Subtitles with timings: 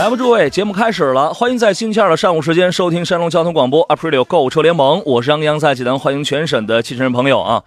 [0.00, 7.62] 来吧，诸位，节目开始了，欢迎在星期二的上午时间收听山东交通广播 Aprilio 购车联盟，我是杨洋，在济南欢迎全省的汽车人朋友啊。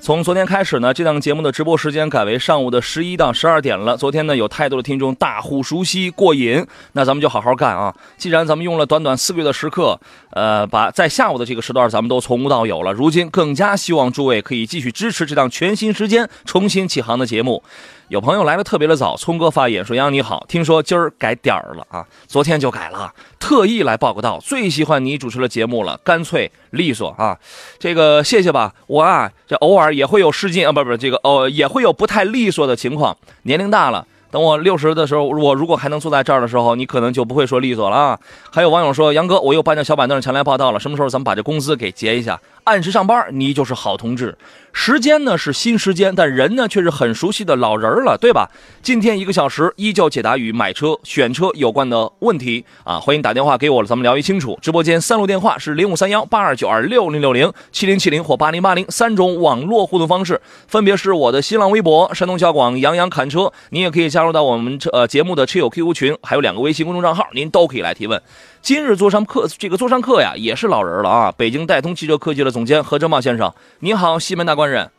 [0.00, 3.98] 从昨天开始呢，这档节目的直播时间改为上午的十一到十二点了。
[3.98, 7.94] 昨天呢，有太多的听众大呼熟悉过瘾，那咱们就好好干啊！
[8.16, 17.62] 既然咱们用了短短四个月的时刻，呃，把在下午的这个时段咱们都从无到有了，如今更加希望诸位可以继续支持这档全新时间重新起航的节目。
[18.08, 27.38] 有朋友来的特别的早，聪哥发言说：“杨你好，听说今儿改点儿了啊，昨天就改了，特意来报个到，最喜欢你主持的节目了，干脆利索啊，
[27.78, 38.18] 这个谢谢吧，我啊这偶尔也会有失禁啊，不不，这个哦也会有不太利索的情况，年龄大了。”等我六十的时候，我如果还能坐在这儿的时候，你可能就不会说利索了啊。
[38.50, 42.40] 还有网友说：“杨哥，我又搬着小板凳前来报道了，什么时候咱们把这工资给结一下？
[42.64, 44.36] 按时上班，你就是好同志。
[44.72, 48.50] 时间呢是新时间，但人呢却是很熟悉的老人了，对吧？
[48.82, 52.98] 今天一个小时依旧解答与买车、选车有关的问题啊！
[52.98, 54.58] 欢迎打电话给我，咱们聊一清楚。
[54.60, 68.20] 直播间三路电话是零五三幺八二九二六零六零七零七零或八零八零三种网络互动方式，分别是我的新浪微博山东交广杨洋侃车，您也可以加入到我们车呃节目的车友 QQ 群，还有两个微信公众账号，您都可以来提问。
[68.64, 71.34] 今日座上客，这个座上客呀，也是老人了啊！
[71.36, 74.90] 北京戴通汽车科技的总监何正茂先生，你好，西门大官人。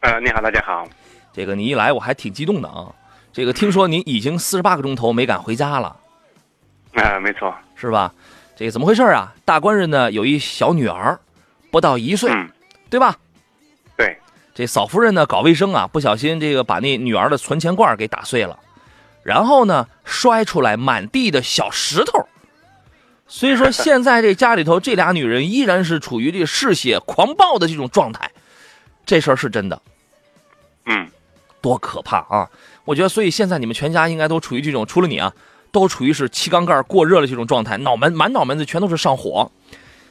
[0.00, 0.88] 呃，你好，大家好。
[1.30, 2.86] 这个你一来，我还挺激动的啊。
[3.30, 5.94] 这个听说您已经四十八个钟头没敢回家了。
[6.94, 8.10] 啊，没错，是吧？
[8.56, 9.34] 这个怎么回事啊？
[9.44, 11.20] 大官人呢有一小女儿，
[11.70, 12.32] 不到一岁，
[12.88, 13.14] 对吧？
[13.98, 14.16] 对。
[14.54, 18.58] 这嫂夫人呢搞卫生啊，不小心这个把那女儿的存钱罐给打碎了，
[19.22, 22.26] 然后呢摔出来满地的小石头。
[23.32, 28.28] 所以说，现在这家里头这俩女人依然是处于这嗜血狂暴的这种状态，
[29.06, 29.80] 这事儿是真的。
[30.86, 31.08] 嗯，
[31.60, 32.50] 多可怕啊！
[32.84, 35.32] 我觉得，所以现在你们全家应该都处于这种，除了你啊，
[35.70, 39.48] 都处于是气缸盖过热的这种状态，脑门满脑门子全都是上火。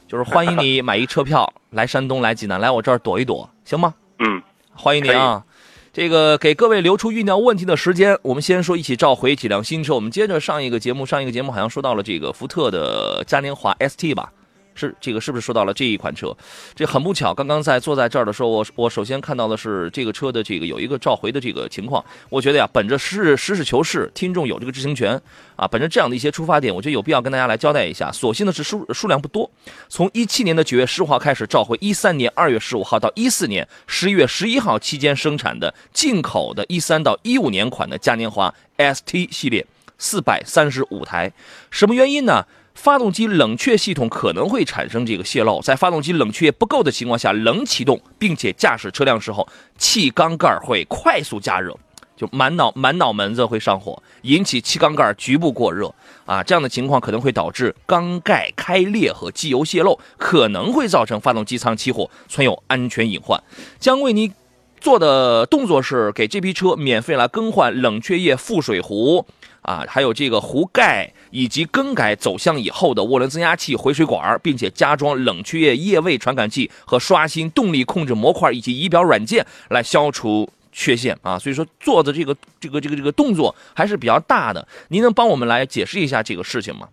[0.08, 3.94] 就是欢迎你买一车票来山东来济南来我这儿躲一躲，行吗？
[4.18, 4.42] 嗯，
[4.74, 5.44] 欢迎你啊。
[5.92, 9.94] 这个给各位留出酝酿问题的时间，我们先说一起召回几辆新车。
[9.94, 14.32] 我们接着上一个节目，上一个节目好像说到了这个福特的嘉年华 ST 吧。
[14.80, 16.34] 是这个是不是说到了这一款车？
[16.74, 22.02] 这很不巧，刚刚在坐在这儿的时候，我我首先看到的是这个车的这个有一个召回的这个情况。
[22.30, 25.20] 我觉得呀，本着实实事求是，听众有这个知情权
[25.56, 28.10] 啊，本着这样的一些出发点，我觉得有必要跟大家来交代一下。
[28.10, 29.50] 所幸的是数数量不多，
[29.88, 39.66] 从一七年的九月十号开始召回，一三年二月十五号到一四年十一月十一号期间生产的进口的一三到一五年款的嘉年华 ST 系列
[39.98, 41.30] 四百三十五台，
[41.70, 42.46] 什么原因呢？
[42.80, 49.46] 发动机冷却系统可能会产生这个泄漏，在发动机冷却液不够的情况下冷启动，并且驾驶车辆时候，
[49.76, 51.76] 气缸盖会快速加热，
[52.16, 63.38] 就满脑满脑门子会上火，引起气缸盖局部过热啊，这样的情况可能会导致缸盖开裂和机油泄漏，可能会造成发动机舱起火，存有安全隐患。
[63.78, 64.32] 将为你
[64.80, 69.26] 做的动作是给这批车免费来更换冷却液副水壶。
[69.62, 81.38] 啊，还有这个壶盖，以及更改走向以后的涡轮增压器回水管，并且加装冷却液液位传感器和刷新动力控制模块以及仪表软件，来消除缺陷啊。
[81.38, 84.66] 所以说做的这个这个这个这个动作还是比较大的。
[84.88, 86.88] 您能帮我们来解释一下这个事情吗？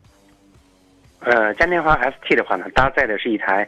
[1.20, 3.68] 呃，嘉年华 ST 的话呢，搭载的是一台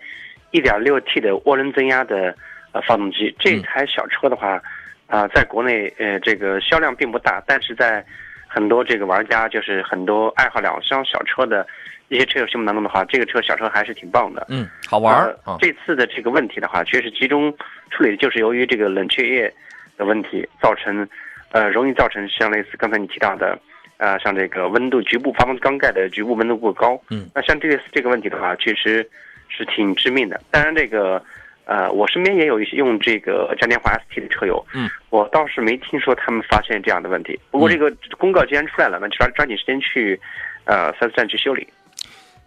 [0.51, 2.33] 1.6T 的涡轮增压的
[2.71, 3.35] 呃发动机。
[3.39, 4.61] 这台小车的话，
[5.07, 8.05] 啊，在国内呃这个销量并不大，但是在
[8.49, 11.65] 很多这个玩家就是很多爱好两厢小车的
[12.07, 14.47] 一些车友心目当中的话，这个车小车还是挺棒的。
[14.49, 15.37] 嗯，好玩儿。
[15.59, 17.55] 这次的这个问题的话，确实集中
[17.91, 19.53] 处理的就是由于这个冷却液
[19.95, 21.07] 的问题，造成
[21.51, 23.57] 呃容易造成像类似刚才你提到的，
[23.97, 26.99] 呃像这个温度局部发动机缸盖的局部温度过高。
[27.11, 29.07] 嗯，那像这个这个问题的话，确实
[29.47, 30.41] 是挺致命的。
[30.49, 31.23] 当然这个。
[31.69, 37.39] 呃，我身边也有一些用这个嘉年华 ST 的车友，嗯，我倒是没听说他们发现这样的问题。
[37.51, 40.19] 不过这个公告既然出来了，那抓抓紧时间去，
[40.65, 41.67] 呃，四 S 店去修理。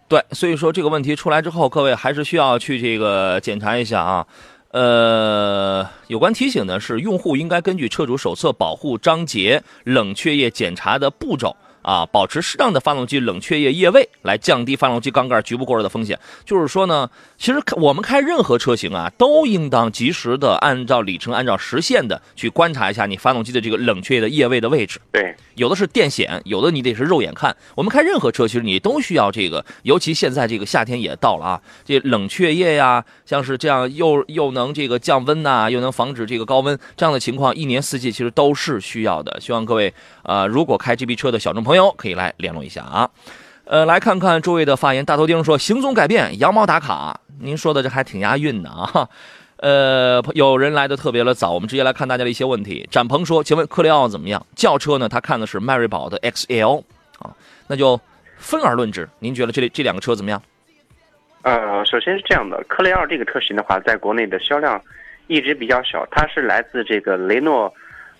[0.09, 4.27] 对，所以说这个问题出来之后，各位还是需要去这个检查一下啊。
[4.71, 16.17] 呃，有关提醒呢是，用户应该根据车主手册保护章节冷却液检查的步骤啊，保持适当的发动机冷却液液位，来降低发动机缸盖局部过热的风险。
[16.43, 17.07] 就是说呢，
[17.37, 24.99] 其实我们开任何车型啊，都应当及时的按照里程、按照时限的去观察一下你发动机的这个冷却液的液位的位置。
[25.11, 27.55] 对，有的是电显，有的你得是肉眼看。
[27.75, 39.39] 我们开任何车，其实你都需要这个，尤其现在这个夏天也到了啊，这冷却液呀，像是这样又又能这个降温呐，又能防止这个高温这样的情况，一年四季其实都是需要的。
[39.39, 43.09] 希望各位呃，如果开这批车的小众朋友可以来联络一下啊。
[43.65, 45.05] 呃，来看看诸位的发言。
[45.05, 49.07] 大头钉说：“行踪改变，羊毛打卡。”您说的这还挺押韵的啊。
[49.63, 52.85] 呃，有人来的特别的早，我们直接来看大家的一些问题。
[52.91, 54.45] 展鹏说：“请问克雷奥怎么样？
[54.57, 55.07] 轿车呢？
[55.07, 56.83] 他看的是迈锐宝的 XL
[57.19, 57.31] 啊，
[57.65, 57.97] 那就
[58.35, 59.07] 分而论之。
[59.19, 60.41] 您觉得这这两个车怎么样？”
[61.43, 64.81] 呃，首先是这样的，克雷奥这个车型的话，在国内的销量
[65.27, 67.73] 一直比较小，它是来自这个雷诺，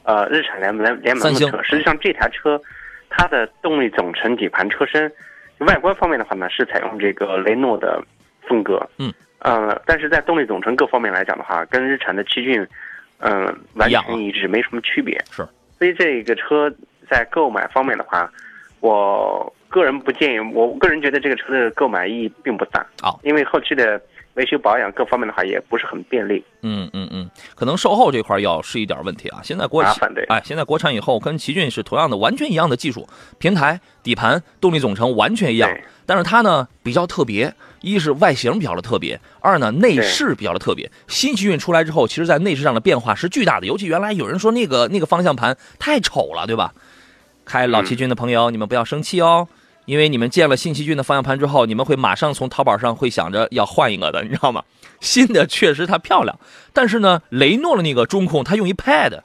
[0.03, 1.61] 呃，日产联联联盟的车。
[1.61, 2.57] 实际上，这台车
[3.09, 5.11] 它的动力总成、底盘、车身。
[5.59, 8.01] 外观方面的话呢，是采用这个雷诺的
[8.47, 9.13] 风格，嗯，
[9.43, 12.65] 呃，但是在动力总成各方面来讲的话，跟日产的奇骏，
[13.19, 15.15] 嗯，完全一致，没什么区别。
[15.29, 15.47] 是，
[15.77, 16.73] 所以这个车
[17.09, 18.31] 在购买方面的话，
[18.79, 22.85] 我个人不建议，我个人觉得这个车的购买意义并不大。
[23.01, 24.01] 好，因为后期的。
[24.35, 29.39] 维修保养各方面的话也不是很便利，嗯嗯嗯，可能售后这块要是一点问题啊。
[29.43, 33.07] 现在国产哎，现在国产以后跟奇骏是同样的，完全一样的技术，
[33.37, 35.69] 平台、底盘、动力总成完全一样。
[36.05, 40.89] 但是它呢比较特别，一是外形比较的特别，二呢内饰比较的特别。
[41.07, 46.73] 新奇骏出来之后，其实在内饰上的变化是巨大的，尤其原来有人说那个那个方向盘太丑了，对吧？
[47.45, 49.47] 开老奇骏的朋友，你们不要生气哦。
[49.85, 54.63] 因为你们见了新奇骏的方向盘之后，你们会马上从淘宝上会想着要换一个的，你知道吗？
[55.01, 56.39] 新的确实它漂亮，
[56.71, 59.19] 但是呢，雷诺的那个中控它用一 pad，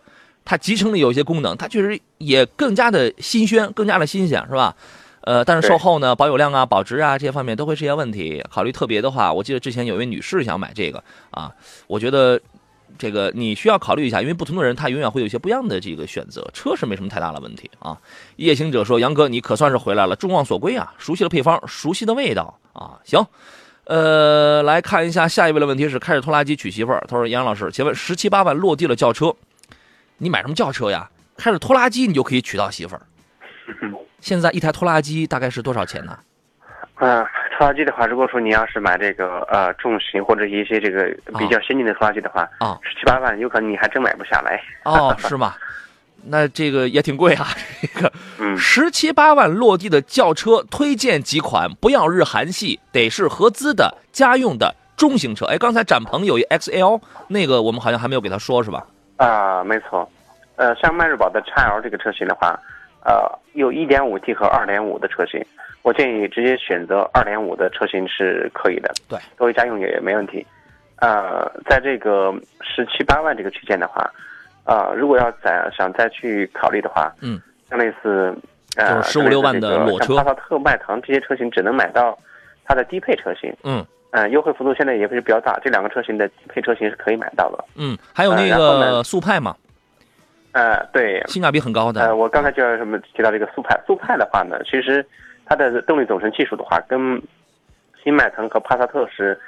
[0.44, 4.74] 它集成的有一些功能，它确实也更加的新鲜，更加的新鲜，是吧？
[5.20, 8.42] 呃，但是售后呢，保有量啊、保值啊这些方面都会出现问题。
[8.50, 11.52] 考虑特别的话，我记得之前有一位女士想买这个啊，
[11.86, 12.40] 我觉得。
[12.96, 16.48] 这个你需要考虑一下，因为不同的人他永远会有一些不一样的这个选择。
[16.52, 17.98] 车是没什么太大的问题啊。
[18.36, 20.94] 夜行者说：“杨哥，你可算是回来了，众望所归啊！
[20.96, 23.26] 熟悉的配方，熟悉的味道啊。”行，
[23.84, 27.04] 呃，来看一下下一位的问题是：开着拖拉机娶媳妇儿。
[27.08, 29.34] 他说：“杨老师，请问十七八万落地了轿车，
[30.18, 31.10] 你买什么轿车呀？
[31.36, 33.02] 开着拖拉机你就可以娶到媳妇儿。
[34.20, 36.18] 现在一台拖拉机大概是多少钱呢？”
[37.00, 37.26] 嗯。
[37.56, 44.62] 拖拉机的话，如果说你要是买这个呃重型或者一些这个比较先进的拖拉机的话，啊，十七八万，有可能你还真买不下来。
[44.84, 45.56] 哦， 是吗？
[46.24, 47.48] 那这个也挺贵啊，
[47.82, 55.46] 这个，嗯，十七八万落地的轿车，推荐几款，不要日韩系，得是合资的家用的中型车。
[55.46, 58.86] 哎，刚才展鹏有一 XL，那个我们好像还没有给他说，是吧？
[59.16, 60.08] 啊，没错，
[60.54, 62.56] 呃，像迈锐宝的 XL 这个车型的话，
[63.04, 63.26] 呃，
[63.58, 65.44] 有 1.5T 和2.5的车型。
[65.82, 70.44] 我建议直接选择二点五的车型是可以的，对，作为家用也没问题。
[70.96, 74.10] 呃，在这个十七八万这个区间的话，
[74.64, 77.40] 呃，如果要再想再去考虑的话，嗯，
[77.70, 78.36] 像类似
[78.76, 82.18] 呃十五六万的裸车，帕萨特、迈腾这些车型只能买到
[82.64, 89.56] 它的低配车型，嗯，嗯，优惠幅度现在也不是比较大，这两个车型的低配车型是可以买到的，嗯，还有那个速派嘛，
[90.52, 92.00] 呃，对，性价比很高的。
[92.02, 95.04] 呃，我刚才就要什么提到这个速派，速派的话呢，其实。
[95.50, 97.00] 它的动力总成技术的话，跟
[98.04, 99.40] 新迈腾和帕萨特是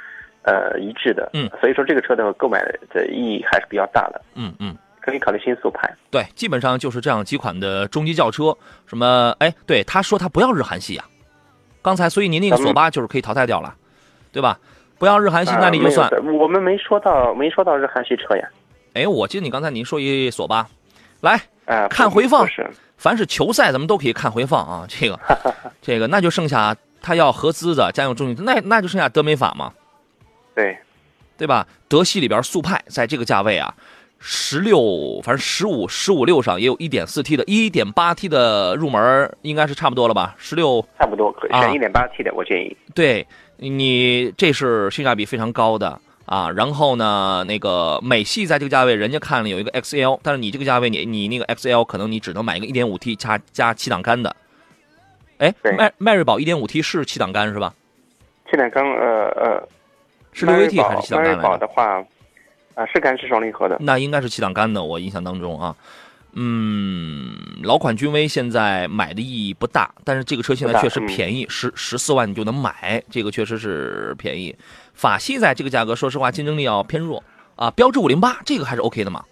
[0.45, 5.95] 呃一致的，嗯，所以说这个车的购买的意义还是比较大的，嗯嗯，可以考虑新速派。
[6.11, 11.05] 对，基本上就是这样几款的中级轿车，什么哎，对，他说他不要日韩系啊，
[11.83, 13.75] 刚才所以您那个索八就是可以淘汰掉了，
[14.33, 14.59] 对吧？
[14.99, 18.49] 不要日韩系，那你就算我们没说到没说到日韩系车呀。
[18.95, 20.67] 哎，我记得你刚才您说一索八，
[21.21, 22.69] 来，呃，看回放是。
[22.97, 24.85] 凡是球赛，咱们都可以看回放啊。
[24.89, 25.19] 这个，
[25.81, 29.73] 这个，那就剩下他要合资的家用中型，那那就剩下德美法嘛。
[30.55, 30.77] 对，
[31.39, 31.67] 对吧？
[31.89, 33.75] 德系里边速派在这个价位啊，
[34.19, 40.35] 十六，反正十五、十五六上也有一点四 T 的，一点八 T 的入门应该是差不多了吧？
[40.37, 42.77] 十六，差不多可以选一点八 T 的，我建议。
[42.95, 45.99] 对你，这是性价比非常高的。
[46.31, 54.37] 啊，然后呢，那个美系在这个价位，人家看了有一个 XL，但是你这个价位，你你那个 XL 可能你只能买一个 1.5T 加加七档杆的。
[55.39, 57.75] 哎，迈迈锐宝 1.5T 是七档杆是吧？
[58.49, 59.69] 七档杆，呃呃，
[60.33, 61.33] 是六 AT 还是七档杆？
[61.33, 61.99] 迈锐宝的话，
[62.77, 63.77] 啊，是干式双离合的。
[63.81, 65.75] 那应该是七档杆的，我印象当中啊。
[66.33, 67.35] 嗯，
[67.65, 74.55] 老款君威现在买的意义不大，但是这个车现在确实便宜，十十四万你就能买，这个确实是便宜。
[74.95, 77.23] 法系在这个价格，说实话竞争力要偏弱
[77.57, 77.71] 啊。
[77.71, 79.25] 标致五零八这个还是 OK 的嘛？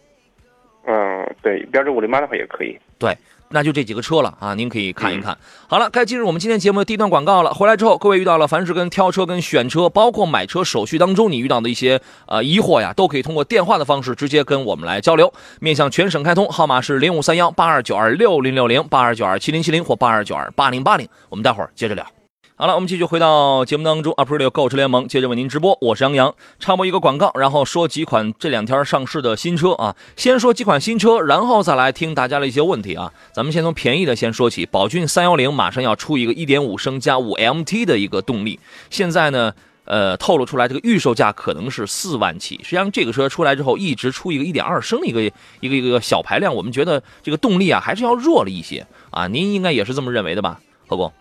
[0.86, 2.78] 嗯，对，标致五零八的话也可以。
[2.98, 3.14] 对，
[3.50, 5.36] 那就这几个车了啊，您可以看一看。
[5.68, 7.52] 好了，该进入我们今天节目的第一段广告了。
[7.52, 15.30] 回来之后，各位遇到了凡是跟挑车、跟选车，包括买车手续当中你遇到的一些呃疑惑呀，都可以通过电话的方式直接跟我们来交流。
[15.60, 21.06] 面向全省开通，号码是零五三幺八二九二六零六零八二九二七零七零或八二九二八零八零。
[21.28, 22.17] 我们待会儿接着聊。
[22.60, 26.34] 好了，我们继续回到节目当中，a p r i l 购车联盟接着为您直播，我是杨洋。
[26.58, 29.94] 插播一个广告，然后说几款这两天上市的新车啊。
[30.16, 33.12] 先说几款新车，然后再来听大家的一些问题啊。
[33.30, 38.58] 咱们先从便宜的先说起，宝骏三幺零马上要出一个1.5升加 5MT 的一个动力，
[38.90, 42.56] 现在呢，呃，透露出来这个预售价可能是四万起。
[42.64, 45.22] 实际上这个车出来之后，一直出一个1.2升的一个
[45.60, 49.28] 一个一个小排量，我们觉得这个动力啊还是要弱了一些啊。
[49.28, 51.12] 您应该也是这么认为的吧，何工？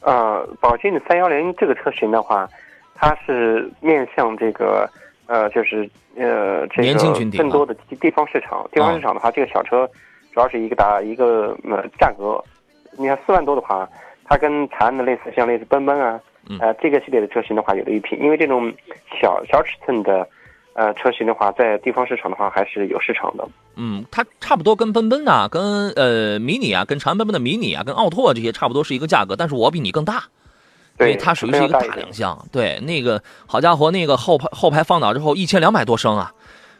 [0.00, 2.48] 呃，宝骏的三幺零这个车型的话，
[2.94, 4.88] 它是面向这个
[5.26, 8.68] 呃，就是呃，这年轻群体个更多的地地方市场。
[8.72, 9.88] 地方市场的话，这个小车
[10.32, 12.42] 主要是一个打一个呃价格。
[12.98, 13.88] 你看四万多的话，
[14.24, 18.18] 它跟长安的类似，像类似奔奔啊，嗯呃，这个系列的车型的话有的一拼。
[18.22, 18.72] 因为这种
[19.20, 20.26] 小小尺寸的
[20.76, 23.48] 呃车型的话，在地方市场的话还是有市场的。
[23.76, 30.24] 嗯，它差不多跟奔奔呐、跟呃迷你啊，跟长安奔奔的迷你啊，跟奥拓这些差不多是一个价格，但是我比你更大，
[31.00, 32.46] 因为对，它属于是一个大两厢。
[32.52, 36.32] 对，那个好家伙，那个后排后排放倒之后一千两百多升啊，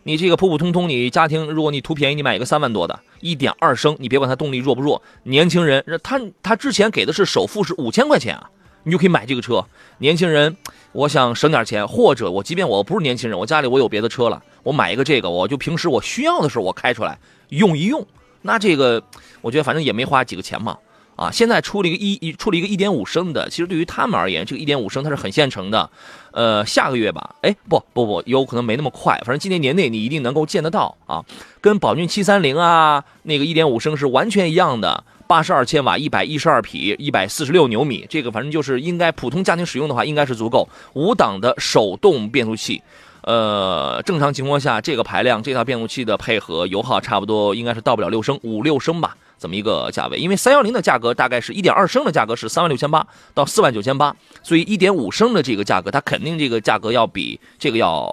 [0.03, 8.51] 你这个普普通通，你家庭如果你图便宜，你买一个三万多的，一点二升，你别管它动力弱不弱，年轻人他他之前给的是首付是五千块钱啊，
[8.85, 9.65] 你就可以买这个车。
[9.99, 10.57] 年轻人，
[10.97, 17.19] 我想省点钱，或者我即便我不是年轻人，我家里我有别的车了，我买一个这个，我就平时我需要的时候我开出来
[17.51, 18.07] 用一用，
[18.41, 19.03] 那这个
[19.43, 20.79] 我觉得反正也没花几个钱嘛。
[21.15, 25.89] 啊，现在出了一个一一出了一个一点五升的，其实对于他们而言，这个一点五升它是很现成的。
[26.33, 31.25] 呃，下个月吧，哎，不不不，有可能没那么快，反正今年年内你一定能够见得到啊。
[31.63, 40.69] 跟宝骏七三零啊，那个一点五升是完全一样的，八十二千瓦，一百一十二匹，一百四十六牛米，这个反正就是应该普通家庭使用的话，应该是足够。
[40.95, 42.83] 五档的手动变速器。
[43.23, 50.17] 呃，正常情况下，这个排量，这套变速器的配合油耗差不多应该是到不了六升，五六升吧，这么一个价位。
[50.17, 53.05] 因为三幺零的价格大概是一点二升的价格是三万六千八
[53.35, 54.15] 到四万九千八，
[54.45, 58.09] 所以一点五升的这个价格，它肯定这个价格要比这个要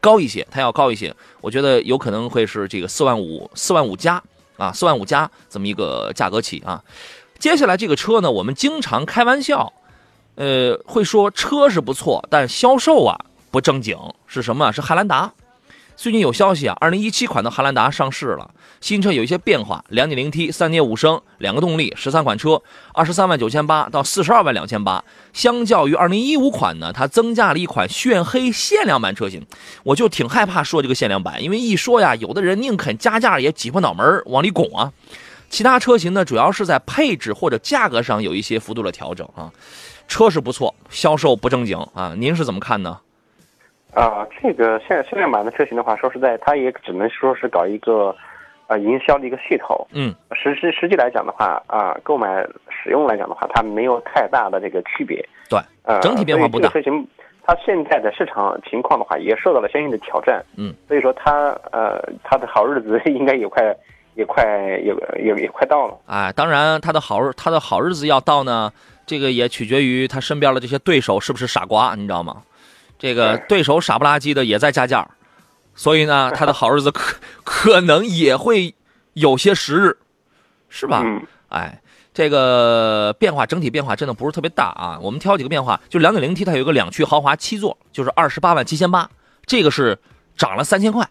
[0.00, 1.14] 高一些，它要高一些。
[1.40, 4.20] 我觉得有可能会是这个四万五、四万五加
[4.60, 6.84] 啊，四万五加这么一个价格起啊。
[7.38, 9.72] 接下来这个车呢，我们经常开玩笑，
[10.34, 13.18] 呃，会说车是不错，但销售啊。
[13.50, 13.98] 不正经
[14.28, 14.70] 是什么？
[14.70, 15.32] 是汉兰达。
[15.96, 18.48] 最近有消息啊，二零一七款的汉兰达上市了，
[18.80, 22.62] 新车有一些变化，两点零 T，三点五升，两个动力，十三款车，
[22.94, 25.04] 二十三万九千八到四十二万两千八。
[25.34, 29.46] 相较于二零一五款呢，它增加了一款炫黑限量版车型。
[29.84, 34.92] 我就挺害怕说这个限量版，因为一说呀，有的人宁肯加价也挤破脑门往里拱啊。
[35.50, 39.52] 其他车型呢，主要是在配置或者价格上有一些幅度的调整啊。
[40.08, 42.14] 车是不错，销售不正经啊。
[42.16, 42.98] 您是怎么看呢？
[43.92, 48.16] 啊，这个限限量版的车型的话，说实在，它也只能说是搞一个，
[48.70, 49.84] 呃，营销的一个系统。
[49.92, 55.16] 嗯，实实实际来讲的话，啊，购买使用来讲的话，它没有太大的这个区别。
[55.48, 56.68] 对，呃，整体变化不大。
[56.68, 57.04] 车型
[57.44, 60.40] 它现在的市场情况的话，也受到了相应的挑战。
[60.56, 63.76] 嗯，所以说它呃，它的好日子 应该也快
[64.14, 64.44] 也快
[64.84, 65.98] 也也也快到了。
[66.06, 68.70] 哎，当然，它的好日它的好日子要到呢，
[69.04, 72.36] 这个也取决于他身边的这些对手是不是傻瓜，你知道吗？
[73.00, 75.04] 这个对手傻不拉几的也在加价，
[75.74, 78.74] 所以呢， 他的好日子可可能也会
[79.14, 79.98] 有些时日，
[80.68, 81.02] 是吧？
[81.04, 81.80] 嗯，哎，
[82.12, 84.98] 这个变化整体变化真的不是特别大啊。
[85.00, 89.08] 我们挑几个变化，就两点零 T 它有一个两驱豪华七座，就是二十八万七千八，
[89.46, 89.98] 这个是
[90.36, 91.08] 涨了三千块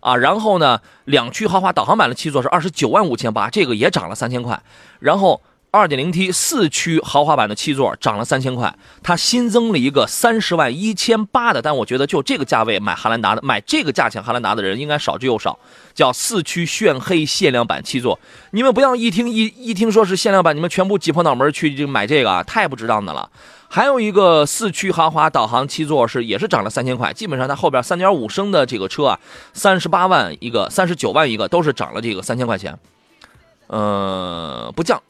[0.00, 0.16] 啊。
[0.16, 4.62] 然后呢，两驱豪华导航版的七座是二十九万五千八，这个也涨了三千块。
[4.98, 5.40] 然后。
[5.74, 15.58] 二点零 T 四驱豪华版的七座涨了三千块，它新增了一个三十万一千八的，但我觉得就这个价位买汉兰达的，买这个价钱汉兰达的人应该少之又少。
[15.92, 18.18] 叫四驱炫黑限量版七座，
[18.52, 23.28] 你们不要一听一一听说是限量版，你们全部挤破脑门去就买这个啊，太不值当的了。
[23.68, 29.18] 还有一个四驱豪华导航七座是也是涨了三千块，基本上它后边三点五升的这个车啊，
[29.52, 32.78] 三十八万一个，三十九万一个，都是涨了这个三千块钱，
[33.66, 35.00] 呃，不降。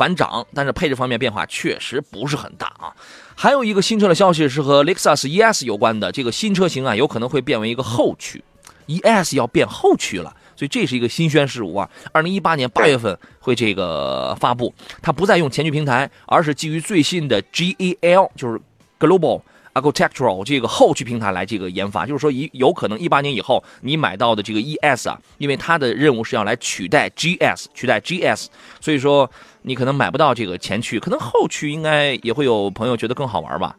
[0.00, 2.88] 反涨，但是配置方面变化确实不是很大啊。
[3.34, 8.42] 还有一个新车的消息是和 Lexus ES 有关的，这个新车型啊有可能会变为一个后驱
[8.86, 11.90] ，ES 要变后驱了，所以这是一个新鲜事物啊。
[12.12, 18.58] 二零一八年八月份会这个发布，它不再用前驱平台，而是基于最新的 GAL，就是
[18.98, 19.42] Global
[19.80, 28.46] architectural 这个后驱平台来这个研发，就是说一有可能一八年以后你买到的这个 ES 啊，因为它的任务是要来取代 GS，取代 GS，
[28.80, 29.30] 所以说
[29.62, 33.76] 你可能买不到这个前驱，可能后驱应该也会有朋友觉得更好玩吧。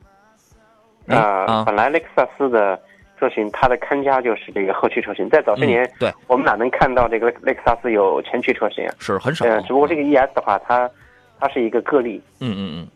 [1.07, 2.79] 哎啊、啊，本来雷克萨斯的
[3.19, 8.93] 车型，它的看家就是这个后驱车型，在早些年，嗯对，我们哪能看到这个雷克萨斯有前驱车型啊？
[8.99, 9.45] 是很少。
[9.45, 10.89] 呃，只不过这个 ES 的话，它
[11.39, 12.21] 它是一个个例。
[12.39, 12.87] 嗯嗯嗯，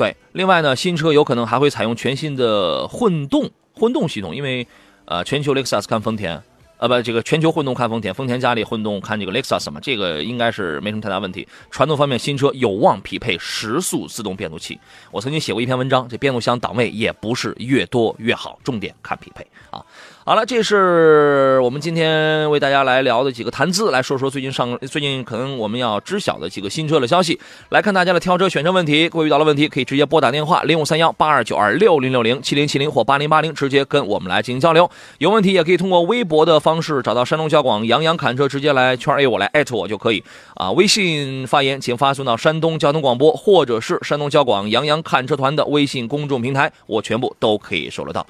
[0.00, 0.16] 对。
[0.32, 4.66] 另外呢，新车有可能还会采用全新的混动混动系统，因为
[5.04, 6.42] 呃，全球雷克萨斯看丰田，
[6.78, 11.46] 呃不，这个全球混动看丰田，丰田家里混动看这个雷克萨斯嘛，这个应该是没什么太大问题。
[11.70, 14.80] 传动方面，新车有望匹配十速自动变速器。
[15.10, 19.84] 我曾经写过一篇文章，这变速箱档位也不是越多越好，重点看匹配啊。
[20.22, 27.40] 好了，这是我们今天为大家来聊的几个谈资，来说说最近上最近可能我们要知晓的几个新车的消息。
[27.70, 34.88] 来看大家的挑车选车问题，各位遇到了问题可以直接拨打电话零五三幺八二九二六零六零七零七零或八零八零，直接跟我们来进行交流。
[35.16, 40.22] 有问题也可以通过微博的方式找到山东交广杨洋侃车，直接来圈 A 我来艾特我就可以
[40.54, 40.70] 啊。
[40.72, 48.26] 微信发言请发送到山东交通广播或者是山东交广杨洋看车团的微信公众平台，我全部都可以收得到。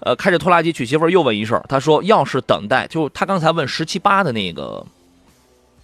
[0.00, 4.84] 呃，开着拖拉机娶媳妇儿又问一事儿，他说要是等待，就他刚才问十七八的那个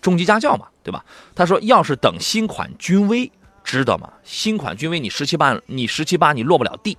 [0.00, 1.04] 中级家教嘛，对吧？
[1.34, 3.30] 他说要是等新款君威，
[3.64, 4.12] 知道吗？
[4.22, 6.96] 新款君威你十七八，你十七八你落不了地。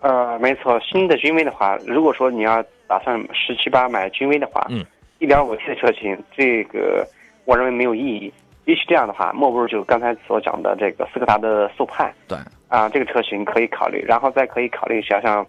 [0.00, 4.84] 呃，没错，新的君威的话，如果说你要打算十七八买君威的话，嗯，
[5.18, 7.06] 一点五 T 的车型，这个
[7.44, 8.32] 我认为没有意义。
[8.64, 12.38] 比起这样的话，莫不如就刚才所讲的这个斯柯达的速派对，
[12.68, 15.44] 啊，这个车型可以考虑，然后再可以考虑一下像，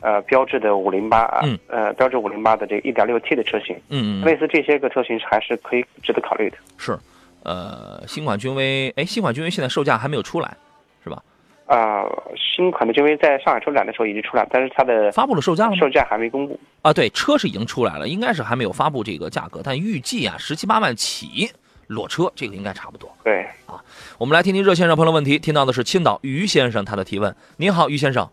[0.00, 6.56] 呃，标致的五零八啊，嗯呃，标致五零八的这一点六 T 的车型，嗯嗯，类似这些个车型还是可以值得考虑的。
[6.78, 6.98] 是，
[7.42, 10.56] 呃，新款君威，哎，新款君威现在售价还没有出来，
[11.04, 11.22] 是吧？
[11.66, 12.04] 啊、
[12.36, 15.88] 新款的君威在上海车展的时候已经出来，但是它的发布了售价了吗售？
[15.88, 16.58] 价还没公布。
[16.82, 21.48] 啊，对，车是已经出来了，应该是还没有发布这个价格，但预计啊，十七八万起
[21.86, 23.08] 裸车，这个应该差不多。
[23.22, 23.78] 对啊，
[24.18, 27.36] 我们来听听热线上朋友问题，听到的是青岛于先生他的提问。
[27.56, 28.28] 您好，于先生，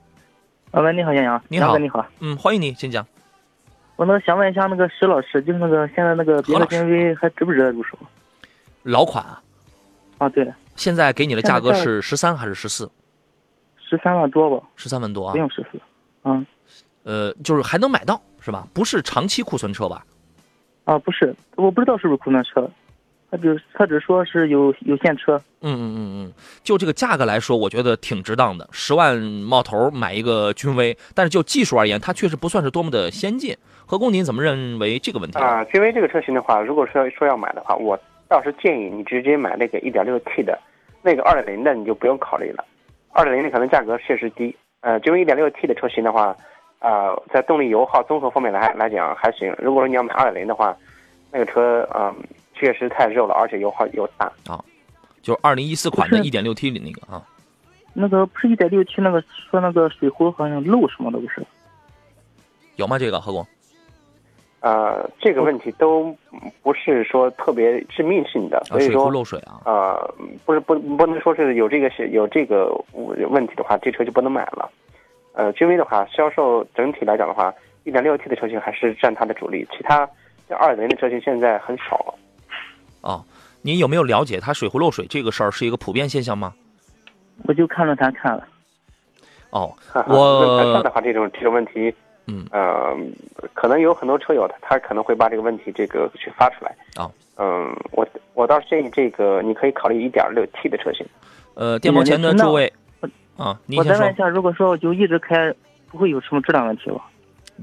[0.71, 3.05] 啊，喂，你好，杨洋，你好你好，嗯，欢迎你，请讲。
[3.95, 7.97] 我那个想问一下那个石老师，就是那个现在那个别何老师克君威还值不值得入手？
[8.83, 9.41] 老款啊，
[10.17, 12.89] 啊，对，现在给你的价格是十三还是十四？
[13.77, 15.37] 十三万多吧，十三万多啊不？
[15.37, 15.79] 用十四。
[16.25, 16.45] 嗯，
[17.03, 18.67] 呃，就是还能买到是吧？
[18.73, 20.05] 不是长期库存车吧？
[20.83, 22.69] 啊，不是，我不知道是不是库存车，
[23.29, 25.41] 他只他只说是有有现车。
[25.61, 33.55] 嗯嗯嗯嗯，就这个价格来说，我觉得挺值当的，十万冒头买一个君威，但是就技术而言，它确实不算是多么的先进。
[33.85, 35.39] 何工，您怎么认为这个问题？
[35.39, 40.57] 啊、君威这个车型的话，如果说说要买的话，我倒是建议你直接买那个 1.6T 的，
[41.01, 42.63] 那个2.0的你就不用考虑了。
[43.13, 46.35] 2.0的可能价格确实低，呃，君威 1.6T 的车型的话，
[46.79, 49.53] 呃，在动力油耗综合方面来来讲还行。
[49.57, 50.77] 如果说你要买2.0的话，
[51.31, 52.13] 那个车嗯、
[52.59, 54.63] 确实太热了，而且油耗又大啊。
[55.21, 57.21] 就是二零一四款的一点六 T 里那个啊，
[57.93, 61.45] 那个不是一点六 T 那个说那个水壶好像漏什么的不是？
[62.77, 62.97] 有吗？
[62.97, 63.45] 这个何工？
[64.59, 66.15] 呃，这个问题都
[66.63, 69.61] 不是说特别致命性的，所以说漏水啊。
[69.65, 70.13] 呃，
[70.45, 72.73] 不是不不能说是有这个是有这个
[73.29, 74.69] 问题的话，这车就不能买了。
[75.33, 80.09] 呃，君威的话，销售整体来讲的话一点六 T 的车型还是占它的主力，其他
[80.49, 82.13] 2.0的车型现在很少了。
[83.01, 83.23] 哦，
[83.61, 86.53] 您有没有了解它水壶漏水这个事儿是一个普遍现象吗？
[87.43, 88.47] 我就看论坛看了。
[89.51, 89.71] 哦，
[90.07, 91.93] 我论坛的话，这种这种问题，
[92.25, 92.95] 嗯，呃，
[93.53, 96.75] 可能有很多车友他可能会把这个问题这个去发出来。
[96.95, 101.05] 啊，嗯，我我倒是建议这个你可以考虑一点六 T 的车型。
[101.53, 102.71] 呃，电摩前的那诸位
[103.37, 105.53] 啊，您先说，我再问一下，如果说我就一直开，
[105.89, 107.01] 不会有什么质量问题吧？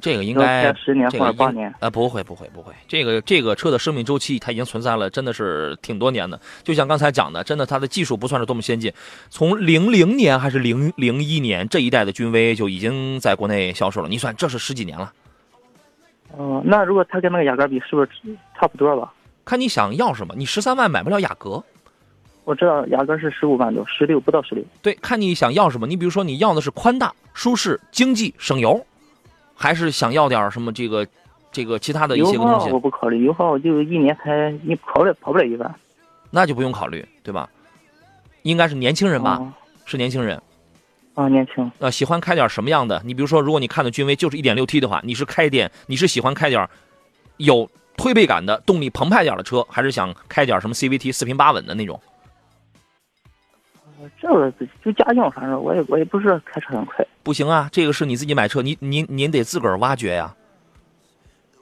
[0.01, 1.73] 这个应该开十年或者八年。
[1.81, 6.41] 呃，不会不会不会，这个这个车的生命周期它已经存在了，真的是挺多年的。
[6.63, 8.93] 就像刚才讲的，真的它的技术不算是多么先进，
[9.31, 15.13] 从零零年还是零零一年这一代的君威就已经在国内销售了，你算这是十几年了。
[16.37, 18.09] 哦、那如果它跟那个雅阁比，是不是
[18.59, 19.13] 差不多吧？
[19.45, 21.63] 看你想要什么，你十三万买不了雅阁，
[22.45, 24.65] 我知道雅阁是十五万多，十六不到十六。
[24.83, 25.87] 对，看你想要什么。
[25.87, 28.85] 你比如说你要的是宽大、舒适、经济、省油，
[29.55, 31.07] 还是想要点什么这个
[31.53, 35.75] 这个其他的一些个东西我，不考虑，油耗就一年才你跑不了跑不了一万。
[36.31, 37.49] 那就不用考虑，对吧？
[38.43, 39.53] 应该是年轻人吧，哦
[39.85, 40.41] 是年轻人。
[41.15, 41.71] 啊，年轻。
[41.79, 43.01] 呃，喜欢开点什么样的？
[43.05, 46.69] 你比如说，如果你看的君威就是一点六 T 的话，你是开点，你是喜欢开点
[47.37, 52.01] 有推背感的、动力澎湃点的车，还是想开点什么 CVT 四平八稳的那种？
[54.21, 54.53] 这个
[54.85, 60.35] 就家用，反正我也我也不是开车很快，不行啊，这个是你自己买车，你您您得自个儿挖掘呀。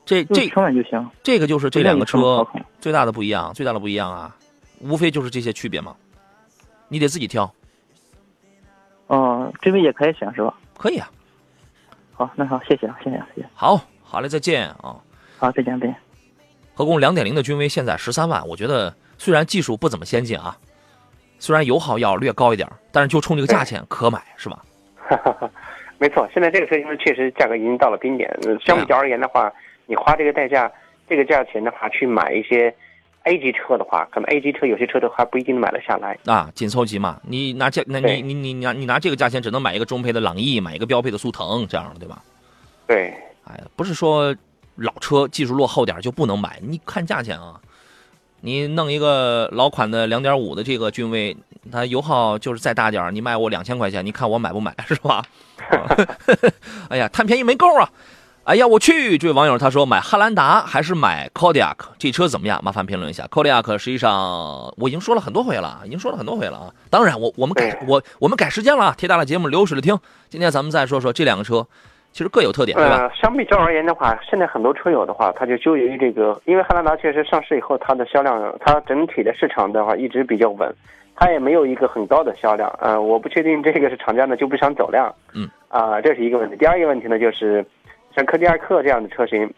[0.05, 1.11] 这这成本就行。
[1.23, 2.47] 这个就是这两个车
[2.81, 4.37] 最大的不一样，最大的不一样啊，
[4.81, 5.95] 无非就是这些区别嘛。
[6.89, 7.51] 你得自己挑，
[9.07, 10.55] 哦，这边也可以选是吧？
[10.77, 11.11] 可以啊。
[12.13, 13.49] 好，那好，谢谢啊，谢谢，谢谢。
[13.55, 15.01] 好，好嘞，再见啊。
[15.39, 15.97] 好，再见，再见。
[16.75, 20.59] 合共两点零的君威现在十三万，我觉得虽然技术不怎么先进啊，
[21.43, 24.63] 虽然油耗要略高一点，但是就冲这个价钱可买是吧？
[25.99, 29.53] 没错，现在这个车因为确实价格已经到了冰点，呃相比较而言的话，
[29.87, 30.71] 你花这个代价、
[31.09, 32.73] 这个价钱的话，去买一些
[33.25, 36.17] A 级车的话，可能 A 级车有些车都还不一定买得下来。
[36.27, 42.23] 啊，紧凑级嘛，你拿这，那你你你你拿你拿这个价钱，只能买一个中配的朗逸，买一个标配的速腾，这样的对吧？
[42.87, 43.13] 对，
[43.49, 44.33] 哎呀，不是说
[44.77, 47.61] 老车技术落后点儿就不能买，你看价钱啊，
[48.45, 51.37] 你弄一个老款的两点五的这个君威，
[51.71, 55.25] 它油耗就是再大点儿，你卖我两千块钱，你看我买不买 是吧？
[55.71, 55.97] 啊
[56.91, 57.89] 哎呀，贪便宜没够啊！
[58.45, 59.17] 哎呀，我去！
[59.17, 62.61] 这位网友他说买汉兰达还是买 Kodiaq 这车怎么样？
[62.65, 63.25] 麻烦评论一下。
[63.29, 66.75] Kodiaq 实际上我已经说了很多回了，已经说了很多回了啊。
[66.91, 69.97] 当然我我们改我我们改时间了啊，铁大的节目流水的听。
[70.29, 71.65] 今天咱们再说说这两个车，
[72.13, 72.97] 其实各有特点，对吧？
[72.99, 80.71] 呃，相比较而言的话，现在很多车友的话，他就纠结于这个，因为汉兰达确实上市以后，它的销量，它整体的市场的话一直比较稳，
[81.17, 82.71] 它也没有一个很高的销量。
[82.81, 86.57] 呃，我不确定这个是厂家呢就不想走量，嗯，啊、这是一个问题。
[86.57, 87.65] 第二一个问题呢，就是
[88.15, 89.51] 像科迪亚克这样的车型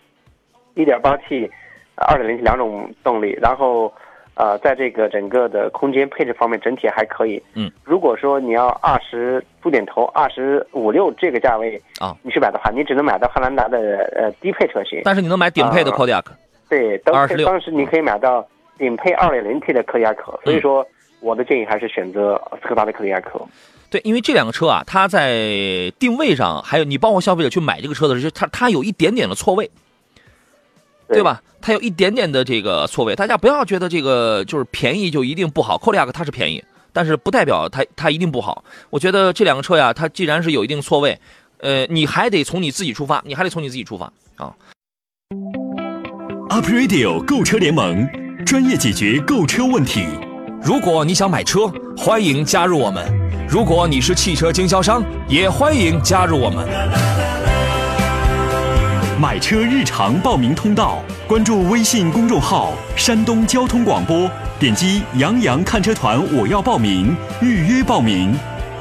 [0.77, 1.51] ，1.8T、
[1.97, 3.93] 2.0T 两种动力，然后
[4.35, 7.40] 呃，在这个整个的空间配置方面整体还可以。
[7.55, 13.79] 嗯，如果说你要二十出点头，二十五六这个价位啊，你去买的话，你只能买到汉兰达的
[14.16, 15.01] 呃低配车型。
[15.05, 16.25] 但是你能买顶配的啊 Kodiaq，、
[16.68, 20.85] 对，当26当时你可以买到顶配二点零 T 的科迪亚克，所以说
[21.20, 23.40] 我的建议还是选择斯柯达的科迪亚克。
[23.90, 25.33] 对，因为这两个车啊，它在
[26.01, 29.70] 定位上，还有你包括消费者去买这个车的时候，它它有一点点的错位，
[31.14, 31.40] 对吧？
[31.61, 35.79] 它有一点点的这个错位，大家不要觉得这个就是便宜就一定不好。
[35.79, 38.62] Kodiaq 它是便宜，但是不代表它它一定不好。
[38.90, 41.18] 我觉得这两个车呀，它既然是有一定错位，
[41.59, 44.53] 呃，你还得从你自己出发，你还得从你自己出发啊。
[46.50, 48.07] Up Radio 购车联盟，
[48.44, 50.07] 专业解决购车问题。
[50.62, 53.05] 如果你想买车，欢迎加入我们；
[53.48, 57.54] 如果你是汽车经销商，也欢迎加入我们。
[59.20, 68.35] 买车日常报名通道，关注微信公众号“山东交通广播”，点击“杨洋看车团”，我要报名，预约报名。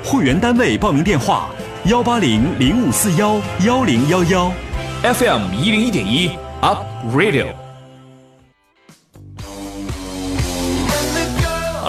[0.04, 1.50] 会员单位报名电话：
[1.86, 4.52] 幺八零零五四幺幺零幺幺。
[5.04, 6.80] FM 一零一点一 Up
[7.16, 7.63] Radio。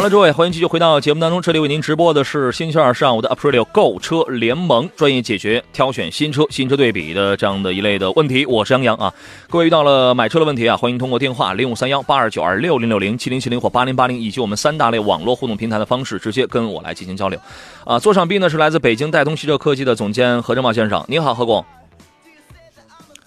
[0.05, 1.41] 了，诸位，欢迎继续回到节目当中。
[1.41, 8.45] 这里为您直播的是星期二上午的 Aprilio 购车联盟，专业解决挑选新车、新车对比的这样的一类的问题。
[8.45, 9.11] 我是杨洋啊。
[9.49, 17.41] 各位遇到了买车的问题啊，欢迎通过电话零五三幺八二九二六零六零七零七零或八零八零，以及我们三大类网络互动平台的方式，直接跟我来进行交流。
[17.87, 21.65] 啊，座上宾呢是来自北京戴通汽车科技的总监何正茂先生，您好，何工。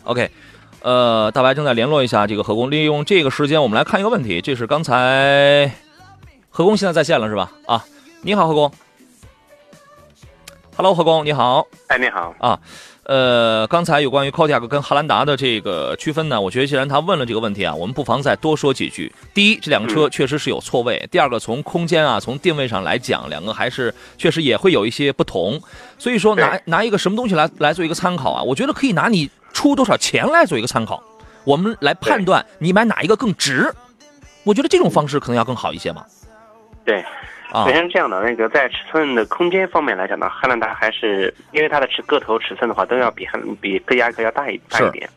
[0.04, 0.30] OK。
[0.84, 5.72] 呃，大白正在联络一下这个何工，利用这个时间，我们来看一个问题，这是刚才
[6.58, 7.52] 何工现在在线了是吧？
[7.68, 7.86] 啊，
[8.24, 8.72] 你好，何工。
[10.76, 11.68] Hello，何工，你好。
[11.86, 12.60] 哎，你好，啊
[13.04, 19.14] 呃，刚才有关于 Kodiaq 跟汉兰达的这个区分呢，我觉得既然他问了这个问题啊，我们不妨再多说几句。
[19.36, 25.62] 第一，这两个车确实是有错位；第二个，从空间啊，从定位上来讲，两个还是确实也会有一些不同。
[26.00, 28.42] 所以说拿，对拿一个什么东西来来做一个参考啊？
[28.42, 31.04] 我觉得可以拿你出多少钱来做一个参考，
[31.44, 33.72] 我们来判断你买哪一个更值。
[34.44, 36.04] 我觉得这种方式可能要更好一些嘛。
[36.88, 37.04] 对。
[37.50, 45.10] 啊首，先是这样的，那个在尺寸的空间方面来讲呢，汉兰达还是因为它的尺个头尺寸的话，都要比汉比科迪亚克要大一大一点。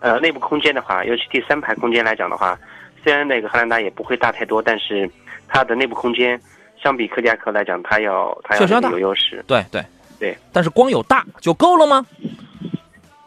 [0.00, 2.58] 呃，内部空间的话，尤其第三排空间来讲的话，
[3.04, 5.08] 虽然那个汉兰达也不会大太多，但是
[5.46, 6.40] 它的内部空间
[6.82, 9.44] 相比科迪亚克来讲，它要它确实要大有优势。
[9.46, 9.80] 对对
[10.18, 12.04] 对，但是光有大就够了吗？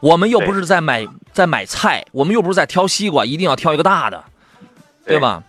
[0.01, 4.21] 我们又不是在买在买菜，我们又不是在挑西瓜，一定要挑一个大的，
[5.05, 5.41] 对吧？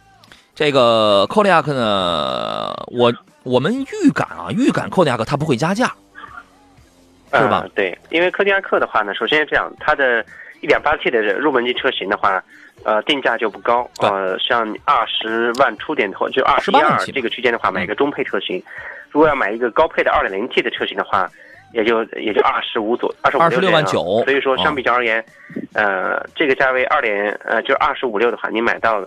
[0.54, 3.12] 这个 Kodiaq 呢，我
[3.42, 5.86] 我们预感啊，预感 Kodiaq 它不会加价，
[7.32, 7.68] 是吧呃？
[7.74, 10.24] 对，因为柯迪亚克的话呢，首先是这样，它的
[10.60, 12.42] 一点八 T 的入门级车型的话，
[12.84, 18.62] 呃，定价就不高，呃，像二十万出点头，就二十一28万这个区间的话，买一个中配车型，
[19.10, 21.28] 如果要买一个高配的二点零 T 的车型的话，
[21.72, 25.24] 也就也就二十五左二十五26万九所以说啊相比较而言，
[25.72, 29.00] 呃，这个价位二点呃就二十五六的话，你买到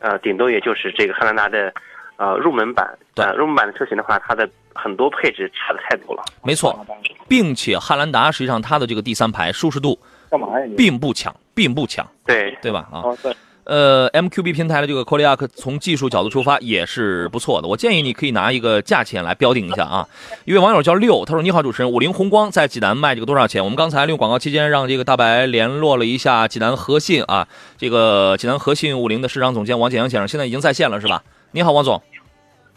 [0.00, 1.72] 呃顶多也就是这个汉兰达的
[2.16, 6.24] 呃入门版，对呃入门版的车型的话，它的很多配置差的太多了。
[6.42, 6.84] 没错，
[7.28, 9.98] 并且汉兰达实际上它的这个第三排舒适度
[10.30, 10.74] 干嘛呀你？
[10.74, 12.88] 并不强，并不强，对，对吧？
[12.92, 13.34] 啊，哦，对，
[13.70, 17.68] 呃，MQB 平台的这个 Kodiaq 从技术角度出发也是不错的。
[17.68, 20.08] 我建议你可以拿一个价钱来标定一下啊。
[20.44, 27.46] 一位网友叫六，他说：“你好，主持人，五菱宏光在济南卖这个多少钱？”我们刚才利用广告期间让这个大白联络了一下济南和信啊，
[27.78, 31.22] 这个济南和信五菱的市场总监王建阳先生，现在已经在线了，是吧？
[31.52, 32.02] 你好，王总。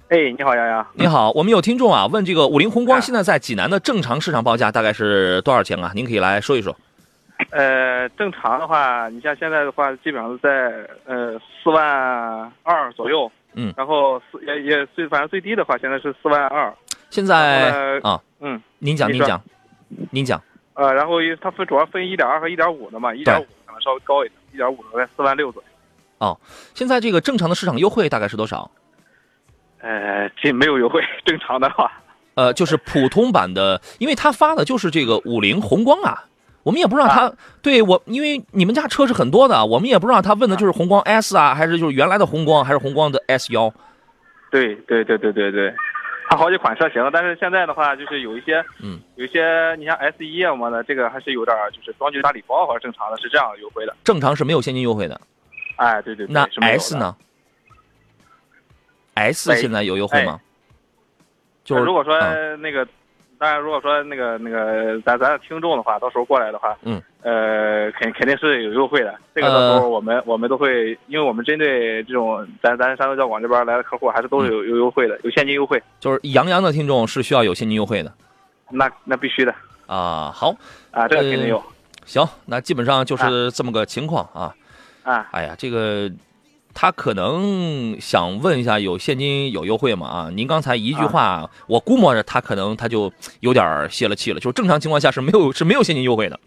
[0.09, 0.85] 哎，你好，洋洋。
[0.93, 5.91] 你好，我们有听众啊问这个五菱宏光啊现在在济南的正常市场报价大概是多少钱啊？
[5.95, 6.77] 您可以来说一说。
[7.51, 13.31] 呃，正常的话，你像现在的话，基本上是在呃四万二左右。
[13.55, 16.73] 嗯然后四也也最反正最低的话，现在是四万二。
[17.11, 19.39] 现在啊，嗯，您讲，您讲，
[20.09, 20.41] 您讲。
[20.73, 25.69] 呃，然后它分主要分一点二和一点五的嘛，一点五可能稍微高一点，一点五在四万六左右。
[26.17, 26.39] 哦
[26.73, 28.71] 现在这个正常的市场优惠大概是多少？
[29.81, 31.91] 呃，这没有优惠， 正常的话。
[32.33, 36.23] 呃，就是普通版的，因为它发的就是这个五菱宏光啊，
[36.63, 43.73] 我们也不知道他、对我，因为你们家车是很多的，我们也不知道他问的就是宏光 S 啊，还是就是原来的宏光，还是宏光的 S 幺。
[44.49, 45.73] 对对对对对对，
[46.29, 53.95] 它好几款车型，但是现在的话就是有一些，嗯，有一些你像 S 一啊什么的，这个还是有点儿就是装具大礼包或者正常的是这样优惠的。
[54.03, 55.19] 正常是没有现金优惠的，
[55.75, 56.95] 哎，对对对，那 S？
[56.95, 57.15] 呢
[59.15, 60.39] ？S 现在有优惠吗？
[61.63, 62.87] 就是如果说嗯那个，
[63.43, 69.13] 当然如果说那个那个咱咱的听众的话，到时候过来的话，嗯，呃，肯肯定是有优惠的。
[69.35, 78.13] 这个到呃时候我们、我们都会，因为我们针对这种咱咱山东交广这边来的客户，还是都是有、有优惠的，有现金优惠，就是杨洋的听众是需要有现金优惠的
[78.69, 79.53] 那那必须的
[79.87, 80.31] 啊。
[80.33, 80.55] 好，
[80.91, 81.61] 啊，这个肯定有、
[82.05, 84.55] 行，那基本上就是这么个情况啊。
[85.03, 85.27] 啊。
[85.31, 86.09] 哎呀，这个
[86.73, 90.07] 他可能想问一下，有现金有优惠吗？
[90.07, 94.39] 啊，您刚才一句话，我估摸着他可能他就有点儿泄了气了。
[94.39, 96.39] 就是正常情况下是没有是没有现金优惠的。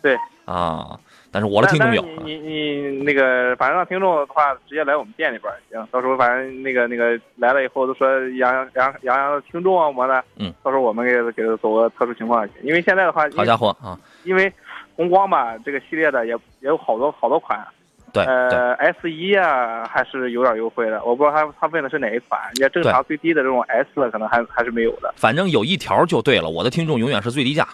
[0.00, 0.98] 对啊，
[1.30, 5.86] 但是我的听众有你你你那个，反正让听众的话，直接来我们店里边儿行。
[5.92, 12.54] 到时候反正那个那个来了以后，都说杨洋杨杨洋的听众啊什么的，嗯，到时候我们给给他走个特殊情况去。
[12.64, 13.96] 因为现在的话，好家伙啊！
[14.24, 14.52] 因为
[14.96, 17.64] 红光吧这个系列的也也有好多好多款，
[18.12, 25.12] 对对，呃，S 一啊还是有点优惠的，我不知道他他问的是哪一款，也正常最低的这种 S 的可能还还是没有的。
[25.16, 27.66] 反正有一条就对了，我的听众永远是最低价。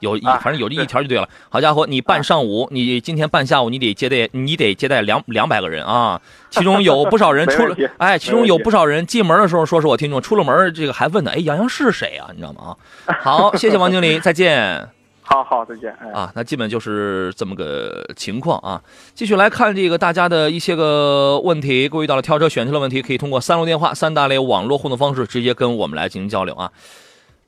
[0.00, 1.28] 有一啊反正有这一条就对了。
[1.48, 6.20] 好家伙，你办上午，你今天办下午，你得接待，你得接待两两百个人啊！
[6.50, 12.26] 其中有不少人出了哎，其中有不少人进门的时候说是我听众，出了门这个还问呢，哎，杨洋是谁啊？
[12.32, 12.74] 你知道吗？
[13.06, 15.01] 啊，好，谢谢王经理，再见。
[15.22, 15.94] 好好，再见。
[16.00, 18.82] 哎，啊，那基本就是这么个情况啊。
[19.14, 26.70] 继续来看这个大家的一些个问题，各位遇到了挑车选车的问题，可以通过三路电话、三大类网络互动方式直接跟我们来进行交流啊。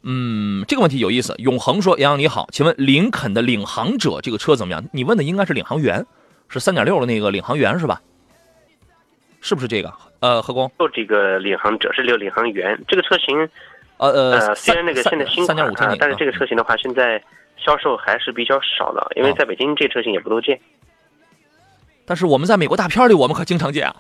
[0.03, 1.35] 嗯，这个问题有意思。
[1.39, 4.85] 永恒说：“杨洋你好，请问林肯的领航者这个车怎么样？
[4.93, 6.05] 你问的应该是领航员，
[6.49, 8.01] 是三点六的那个领航员是吧？
[9.41, 9.93] 是不是这个？
[10.21, 13.39] 呃，何工，就这个领航者是六领航员这个车型，
[13.99, 17.23] 呃呃，呃，虽然那个现在新款三点五 T 那，啊但是这个车型的话，现在
[17.57, 20.59] 销售还是比较少的，因为哦在北京这车型也不多见。
[22.05, 23.97] 但是我们在美国大片里，我们可经常见啊，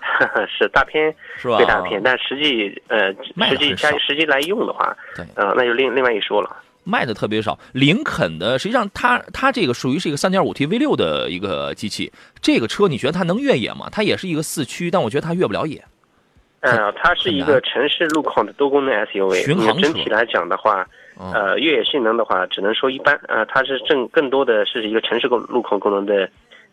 [0.46, 1.56] 是大片是吧？
[1.56, 3.12] 归大片，但实际呃
[3.48, 6.56] 实际加实际来用的话，对呃，那就另另外一说了。
[6.84, 7.58] 卖的特别少。
[7.72, 13.88] 林肯的实际上它它这个属于是一个 3.5T V6 的一个机器，这个车你觉得它能越野吗？
[13.92, 15.84] 它也是一个四驱，但我觉得它越不了野。
[16.60, 19.44] 呃，它是一个城市路况的多功能 SUV。
[19.44, 23.18] 巡航整体来讲的话，嗯呃，越野性能的话，只能说一般。
[23.26, 26.30] 呃，它是正更多的是一个城市路路况功能的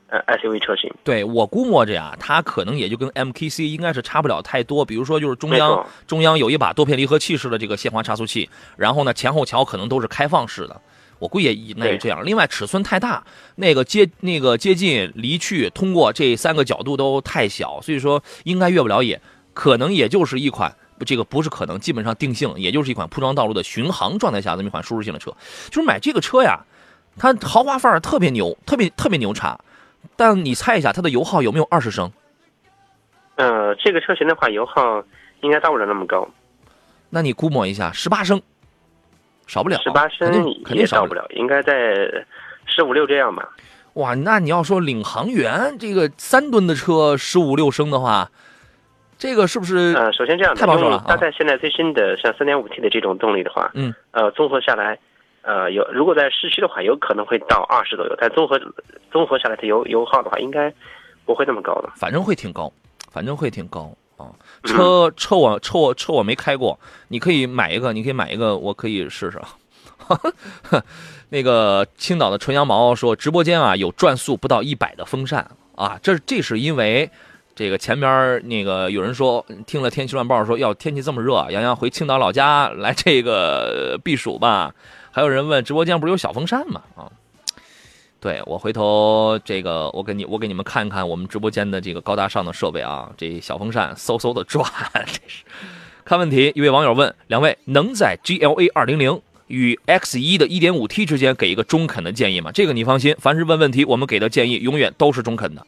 [0.07, 0.91] 呃 SUV 车型。
[1.03, 4.85] 对我估摸着呀，它可能也就跟 MKC 应该是差不了太多。
[4.85, 10.79] 比如说，就是中央中央有一把多片离合器式的这个限滑差速器，然后呢前后桥可能都是开放式的。
[11.17, 12.23] 我估计也那就这样。
[12.25, 13.23] 另外尺寸太大，
[13.55, 19.19] 那个接那个接近离去通过这三个角度都太小，所以说应该越不了野。
[19.53, 25.31] 可能也就是一款这个不是可能，基本上定性，也就是一款铺装道路的巡航状态下的这么一款舒适性的车。
[25.69, 26.59] 就是买这个车呀，
[27.17, 29.59] 它豪华范儿特别牛，特别特别牛叉。
[30.15, 32.11] 但你猜一下，它的油耗有没有二十升？
[33.35, 35.03] 呃，这个车型的话，油耗
[35.41, 36.25] 应该到不了那么高，
[37.09, 38.41] 那你估摸一下，十八升，
[39.45, 40.31] 少不了，十八升
[40.63, 41.93] 肯定少不了，应该在
[42.65, 43.49] 十五六这样吧。
[43.95, 48.31] 哇，那你要说领航员这个三吨的车十五六升的话，
[49.17, 49.93] 这个是不是？
[49.95, 54.97] 呃，首先这样的，太保守了大概现在最新的像三点五 T 的这种动力的话，嗯，呃，综合下来，
[55.41, 58.59] 呃，有如果在市区的话，有可能会到二十左右，但综合
[59.11, 60.73] 综合下来，它油油耗的话，应该
[61.25, 61.89] 不会那么高的。
[61.95, 62.71] 反正会挺高，
[63.11, 64.27] 反正会挺高啊。
[64.63, 69.39] 车车我车我车我没开过，你可以买一个，你可以买一个，我可以试试。
[71.29, 77.09] 那个青岛的纯羊毛说，直播间啊有转速不到一百的风扇啊，这这是因为
[77.55, 84.75] 这个前边那个有人说听了天气乱报说要天气这么热，杨洋回青岛老家来这个避暑吧。
[85.09, 86.81] 还有人问直播间不是有小风扇吗？
[86.97, 87.09] 啊，
[88.19, 95.45] 对我回头这个我给你我给你们看一看我们直播间的这个高大上的设备啊，这小风扇嗖嗖的转，这是
[96.03, 96.51] 看问题。
[96.55, 99.21] 一位网友问两位能在 GLA 二零零。
[99.47, 102.51] 与 X 一的 1.5T 之间给一个中肯的建议吗？
[102.51, 105.63] 这个你放心，凡是问问题，我们给的建议永远都是中肯的。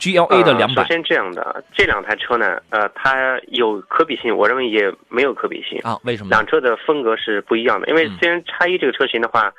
[0.00, 5.98] GLA 的两百，首先这样的这两台车呢，呃，它有可比性，我认为也没有可比性啊。
[6.04, 6.30] 为什么？
[6.30, 7.86] 两车的风格是不一样的。
[7.88, 9.52] 因为虽然叉一这个车型的话，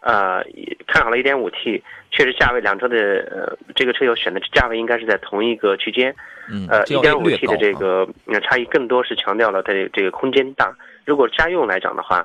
[0.00, 0.44] 呃，
[0.86, 2.96] 看好了一点五 T，确实价位两车的
[3.30, 6.14] 呃这个车友选的价位应该是在同一个区间。
[6.50, 10.76] 嗯，呃，1.5T 的这个那差异更多是强调了它的这个空间大。
[11.06, 12.24] 如果家用来讲的话。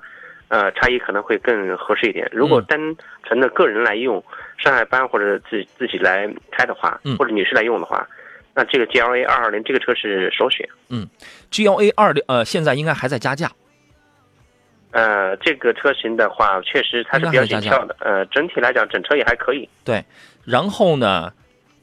[0.54, 2.30] 呃，差异可能会更合适一点。
[2.30, 2.78] 如果单
[3.24, 4.22] 纯的个人来用，
[4.62, 8.08] 上下班或者自自己来开的话，或者女士来用的话，
[8.54, 10.68] 那这个 G L A 二二零这个车是首选。
[10.90, 11.08] 嗯
[11.50, 13.52] ，G L A 二零呃，现在应该还在加价。
[14.92, 17.96] 呃，这个车型的话，确实它是比较紧俏的。
[18.00, 19.68] 呃，整体来讲，整车也还可以。
[19.86, 20.04] 对，
[20.44, 21.32] 然后呢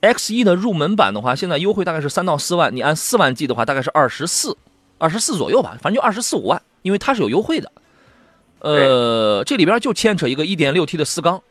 [0.02, 4.54] ，X 一的入门版的话，现在优惠大概是三到四万，你按四万计的话，大概是二十四，
[4.98, 7.72] 二十四左右吧，反正就二十四五万，因为它是有优惠的。
[8.60, 11.42] 呃，这里边就牵扯一个 1.6T 的四缸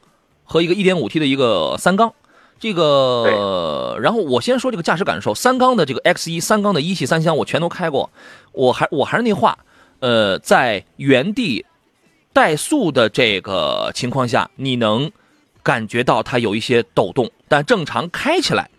[0.47, 2.13] 和一个 1.5T 的一个三缸，
[2.59, 8.09] 这个，然后我先说这个驾驶感受，三缸的这个 X 一三缸的一系三厢我全都开过，
[8.53, 9.59] 我还我还是那话，
[9.99, 11.65] 呃，在原地
[12.33, 15.11] 怠速的这个情况下，你能
[15.61, 18.69] 感觉到它有一些抖动，但正常开起来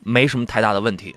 [0.00, 1.16] 没什么太大的问题。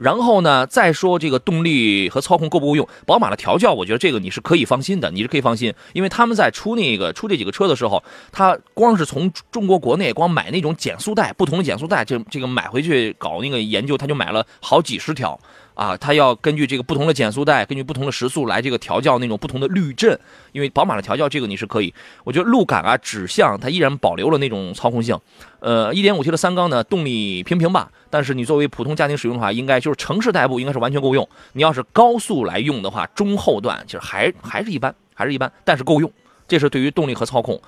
[0.00, 2.88] 然后呢，再说这个动力和操控够不够用？
[3.06, 15.38] 宝马的调教，我觉得这个你是可以放心的，你是可以放心，因为他们在出那个出这几个车的时候，他光是从中国国内光买那种减速带，不同的减速带，这这个买回去搞那个研究，他就买了好几十条。
[15.80, 20.20] 啊，它要根据这个不同的减速带，根据不同的时速来这个调教那种不同的滤震，
[20.52, 25.18] 因为宝马的调教这个你是可以，我觉得路感啊、指向它依然保留了那种操控性。
[25.60, 31.26] 呃，1.5T 的三缸呢，动力平平吧，但是你作为普通家庭使用的话，应该就是城市代步应该是完全够用。
[31.54, 36.12] 你要是高速来用的话，中后段其实还还是一般，还是一般，但是够用。
[36.46, 37.58] 这是对于动力和操控。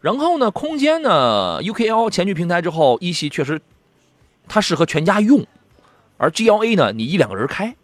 [0.00, 3.60] 然后呢，空间呢，UKL 前驱平台之后，一系确实
[4.48, 5.46] 它适合全家用。
[6.22, 7.74] 而 G L A 呢，你一两个人开。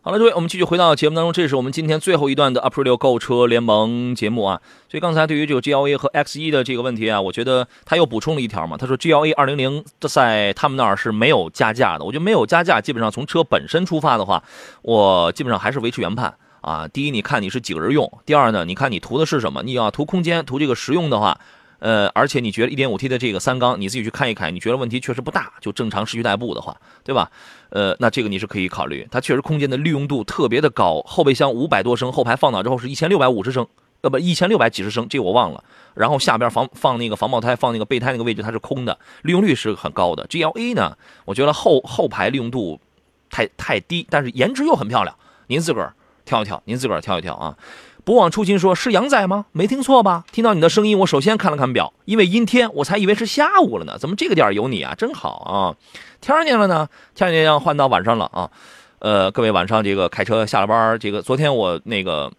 [0.00, 4.60] 好了，各位，我们继续回到节目当中，这是我们今天最后一段的 April 购车联盟节目啊。
[4.90, 8.76] 所以刚才对于这个 G L A 和 X 一的这个问题啊，我觉得他又补充了一条嘛。
[8.76, 12.04] 他说 G L A 二零零在他们那儿是没有加价的。
[12.04, 14.42] 我觉得没有加价，基本上从车本身出发的话，
[14.82, 16.88] 我基本上还是维持原判啊。
[16.88, 19.62] 第一，你看你是几个人用；第二呢，你看你图的是什么？
[19.62, 21.38] 你要图空间、图这个实用的话。
[21.82, 27.28] 呃，而且你觉得 1.5T 的这个三缸，你自己去看一看，你觉得问题确实不大，就正常市区代步的话，对吧？
[27.70, 33.66] 呃，那这个你是可以考虑，它确实空间的利用度特别的高，后备箱五百多升，后排放倒之后是一千六百五十升，
[34.02, 35.64] 呃不，一千六百几十升，这我忘了。
[35.94, 40.24] 然后下边防 放那个防爆胎，放那个备胎那个位置它是空的，利用率是很高的。
[40.28, 42.80] GLA 呢，我觉得后后排利用度
[43.28, 45.16] 太太低，但是颜值又很漂亮，
[45.48, 45.92] 您自个儿
[46.24, 47.56] 挑一挑，您自个儿挑一挑啊。
[48.04, 49.46] 不忘初心说：“是杨仔吗？
[49.52, 50.24] 没听错吧？
[50.32, 53.96] 听到你的声音，我首先看了看表，因为阴天，我才以为是下午了呢。
[53.96, 54.94] 怎么这个点有你啊？
[54.96, 55.76] 真好啊！
[56.20, 58.50] 天亮了呢，天亮要换到晚上了啊。
[58.98, 62.32] 呃，各位晚上这个开车下了班，这个昨天我那个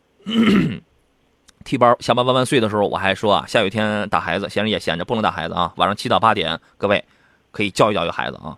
[1.64, 5.72] 替班下班万万岁的时候，我还说啊，下雨天打孩子，闲着也闲着，不能打孩子啊。
[5.78, 7.06] 晚上七到八点，各位
[7.52, 8.58] 可以教育教育孩子啊。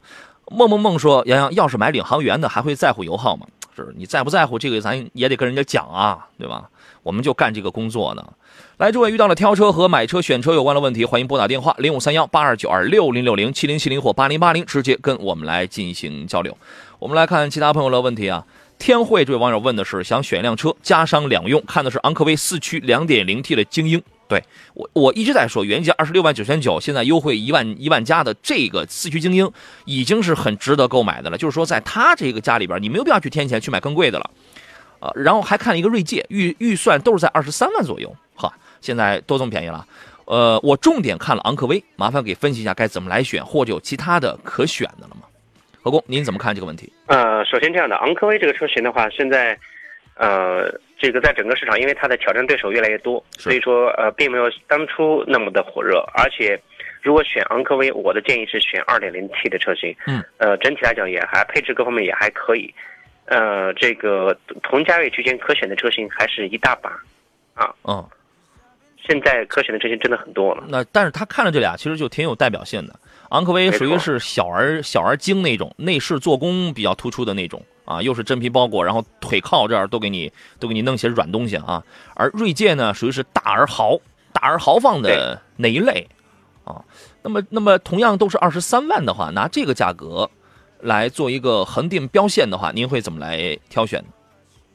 [0.49, 3.45] 梦梦梦说：杨洋要是买领航员的，还会在乎油耗吗？
[3.75, 6.69] 是你在不在乎这个，咱也得跟人家讲啊，对吧？”
[7.05, 8.33] 我们就干这个工作呢。
[8.77, 16.57] 来，诸位遇到了挑车和买车、选车有关的问题，欢迎拨打电话零五三幺八二九二六零六零七零七零或八零八零，直接跟我们来进行交流。
[16.97, 18.43] 我们来看其他朋友的问题啊。
[18.77, 24.01] 天惠这位网友问的是，想选一辆车，加商两用，看的是昂科威四驱两点零 T 的精英。
[24.27, 29.49] 对我，我一直在说，原价二十六万九千九，现在优惠一万一万加的这个四驱精英，
[29.85, 31.37] 已经是很值得购买的了。
[31.37, 34.29] 就是说，在他这个家里边，你没有必要去添钱去买更贵的了。
[35.05, 38.51] 啊，然后还看了一个锐界，预预算都是在二十三万左右，哈，
[38.81, 39.85] 现在都这么便宜了。
[40.25, 45.27] 呃，我重点看了昂科威，麻烦给分析一下该怎么来选，或者有其他的可选的了吗？
[45.83, 46.91] 何工，您怎么看这个问题？
[47.05, 49.55] 呃，首先这样的，昂科威这个车型的话，现在，
[50.15, 56.59] 呃，这个在整个市场，因为它的挑战对手越来越多，所以说呃，并没有当初那么的火热，而且
[57.03, 59.95] 如果选昂科威，我的建议是选 2.0T 的车型。
[60.07, 62.73] 嗯，呃，整体来讲也还配置各方面也还可以。
[63.25, 66.89] 呃，这个同价位区间可选的车型还是一大把。
[67.53, 68.05] 啊嗯，
[69.07, 70.65] 现在可选的车型真的很多了。
[70.67, 72.99] 那但是他看了这俩，其实就挺有代表性的。
[73.29, 81.83] 昂科威属于是小而小而精那种，内饰做工比较突出的那种啊，又是真皮包裹，然后腿靠这儿都给你都给你弄些软东西啊。
[82.13, 83.97] 而锐界呢，属于是大而豪、
[84.31, 86.07] 大而豪放的那一类
[86.63, 86.83] 啊。
[87.23, 90.29] 那么，那么同样都是二十三万的话，拿这个价格
[90.85, 94.01] 来做一个恒定标线的话，您会怎么来挑选？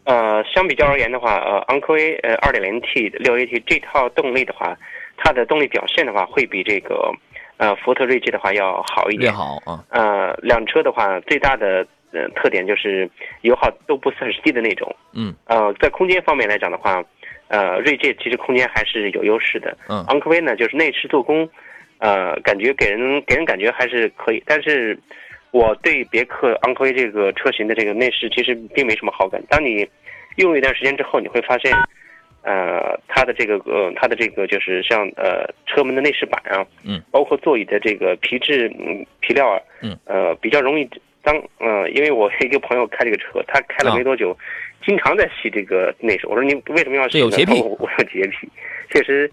[0.04, 4.76] 呃，相比较而言的话，呃，昂科威呃 2.0T 六 AT 这套动力的话，
[5.16, 7.12] 它的动力表现的话会比这个
[7.58, 9.32] 呃福特锐界的话要好一略点。
[9.32, 13.08] 好啊，呃，两车的话最大的呃特点就是
[13.42, 14.92] 油耗都不算是低的那种。
[15.12, 15.32] 嗯。
[15.46, 17.04] 呃，在空间方面来讲的话，
[17.48, 19.76] 呃，锐界其实空间还是有优势的。
[19.88, 21.48] 嗯昂科威呢，就是内饰做工，
[21.98, 24.98] 呃，感觉给人给人感觉还是可以，但是
[25.51, 29.42] 我对别克昂科威这个车型的这个内饰其实并没什么好感。
[29.48, 29.88] 当你
[30.36, 31.72] 用一段时间之后，你会发现，
[32.42, 40.88] 呃，它的这个呃，它的这个就是像呃车门的内饰板啊，嗯，包括座椅的这个皮质嗯皮料啊，嗯，呃，比较容易
[41.22, 44.36] 当呃，因为我一个朋友开这个车，他开了没多久，
[44.86, 46.26] 经常在洗这个内饰。
[46.28, 47.11] 我说你为什么要洗呢？
[47.11, 48.48] 这有洁癖 我有洁癖，
[48.90, 49.30] 确实，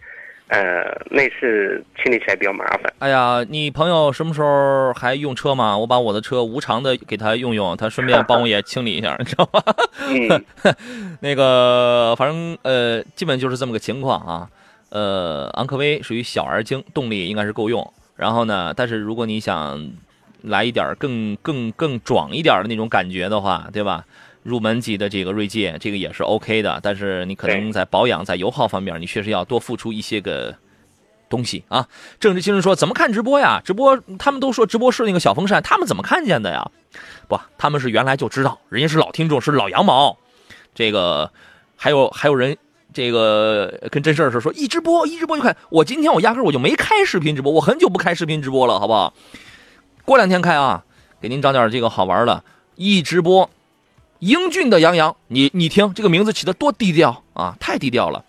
[0.50, 2.94] 呃，内饰清理起来比较麻烦。
[3.00, 5.78] 哎呀，你朋友什么时候还用车吗？
[5.78, 9.62] 我把我的车无偿的给他用用，他顺便帮我也清理一下，你知道吗？
[10.08, 14.50] 嗯， 那个，反正呃，基本就是这么个情况啊。
[14.90, 17.86] 呃，昂科威属于小而精，动力应该是够用。
[18.16, 19.92] 然后呢，但是如果你想
[20.44, 24.06] 来一点更更更壮一点的那种感觉的话，对吧？
[24.48, 26.80] 入门级的这个锐界，这个也是 OK 的。
[26.82, 30.56] 但是你可能在保养、在油耗方面，你确实要多付出一些个
[31.28, 31.86] 东西啊。
[32.18, 33.62] 政治新闻说怎么看直播呀？
[33.66, 36.72] 直播他们都说直播是那个小风扇，他们怎么看见的呀？
[37.28, 40.18] 不，他们是原来就知道，人家是老听众，是老羊毛。
[40.74, 41.30] 这个
[41.76, 42.56] 还有还有人
[42.94, 49.14] 这个跟真事儿似的说一直播一直播就看，我今天我压根我就没开视频直播，我很久不开视频直播了，好不好？
[50.06, 50.86] 过两天开啊，
[51.20, 52.46] 给您找点这个好玩的，
[52.76, 53.50] 一直播。
[54.20, 58.24] 英俊的杨洋，你你听这个名字起的多低调啊，太低调了。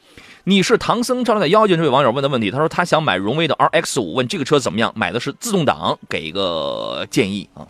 [0.44, 4.92] 你是唐僧照在妖精这位网友问的问题，他说他想买荣威的 RX 五，问这个车怎么样？
[4.96, 7.68] 买的是自动挡，给一个建议啊。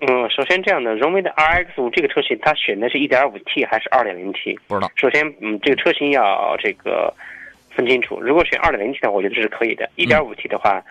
[0.00, 4.58] 嗯，首先这样的，荣威的 RX 五这个车型，它选的是 1.5T 还是 2.0T？
[4.66, 7.14] 不知道，首先，嗯，这个车型要这个
[7.70, 8.20] 分清楚。
[8.20, 9.88] 如果选 2.0T 的话，我觉得这是可以的。
[9.96, 10.82] 1.5T 的话，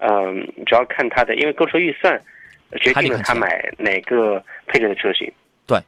[0.00, 2.20] 嗯，主要看它的，因为购车预算
[2.82, 5.32] 决定了他买哪个配置的车型。
[5.68, 5.80] 对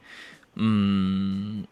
[0.54, 1.66] 嗯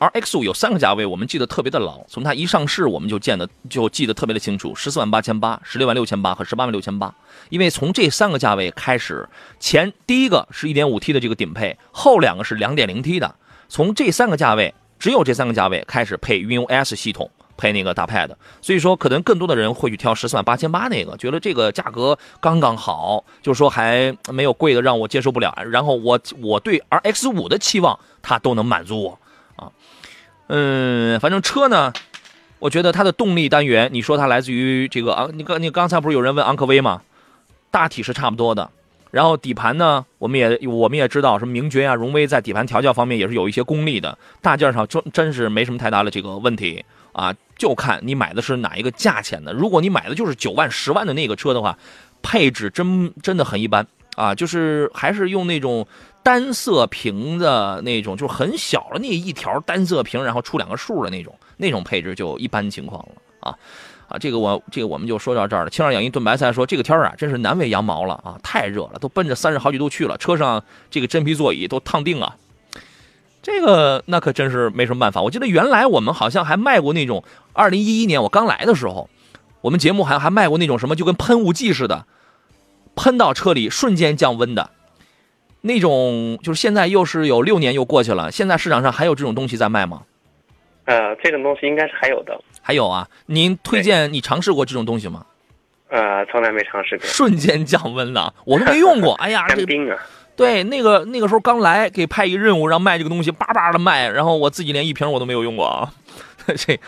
[0.00, 2.04] 而 X 五有三个价位，我们记得特别的牢。
[2.06, 7.12] 从它一上市，我们就见的就记得特别的清楚：十四万八千八、十六万六千八和十八万六千八。
[7.48, 9.28] 因为从这三个价位开始，
[9.58, 13.34] 前第一个是一点五 T 的这个顶配，后两个是两点零 T 的。
[13.68, 17.28] 从这三个价位，只有这三个价位开始配 VOS 系统。
[17.58, 18.30] 配那个大 pad，
[18.62, 25.54] 所以说可能更多的人会去挑十四万八千八那个，觉得这个价格刚刚好，就是说还没有贵的让我接受不了。
[25.70, 29.18] 然后我我对 RX 五的期望，它都能满足我
[29.56, 29.70] 啊。
[30.46, 31.92] 嗯，反正车呢，
[32.60, 37.02] 我觉得它的动力单元，你说它来自于这个昂，你刚你刚才不是有人问昂科威吗？
[37.70, 38.70] 大体是差不多的。
[39.10, 47.34] 然后底盘呢，我们也我们也知道，什么名爵啊、荣威在底盘调教方面也是有一些功力的，大件上真真是没什么太大的这个问题啊。
[47.56, 49.52] 就看你买的是哪一个价钱的。
[49.52, 51.76] 如果你买的就是九万、十万的那个车的话，
[52.22, 53.84] 配置真真的很一般
[54.14, 55.86] 啊，就是还是用那种
[56.22, 63.56] 单色屏的那种，就是很小的那一条单色屏，然后出两个数的那种，那种配置就一般情况了啊
[64.08, 64.18] 啊！
[64.18, 65.70] 这个我这个我们就说到这儿了。
[65.70, 72.36] 青二养一炖白菜说，这个天啊，真是难为羊毛了啊，太热了，都奔着三十好几度去了，车上这个真皮座椅都烫定啊。
[73.42, 75.20] 这个那可真是没什么办法。
[75.22, 79.08] 我记得原来我们好像还卖过那种，二零一一年我刚来的时候，
[79.60, 82.06] 我们节目还还卖过那种什么就跟喷雾剂似的，
[82.96, 84.70] 喷到车里瞬间降温的
[85.60, 86.38] 那种。
[86.42, 90.02] 就是现在又是有六年又过去了，现在市场上还有这种东西在卖吗？
[90.88, 92.40] 呃，这种东西应该是还有的。
[92.62, 95.26] 还有啊，您推荐你尝试过这种东西吗？
[95.90, 97.06] 呃，从来没尝试过。
[97.06, 99.12] 瞬间降温了，我都没用过。
[99.20, 99.98] 哎呀，这干冰啊！
[100.34, 105.92] 对，那个那个时候刚来，给派一个任务，让卖这个东西，叭叭的卖，然后我自己连一瓶我都没有用过啊。
[106.56, 106.80] 这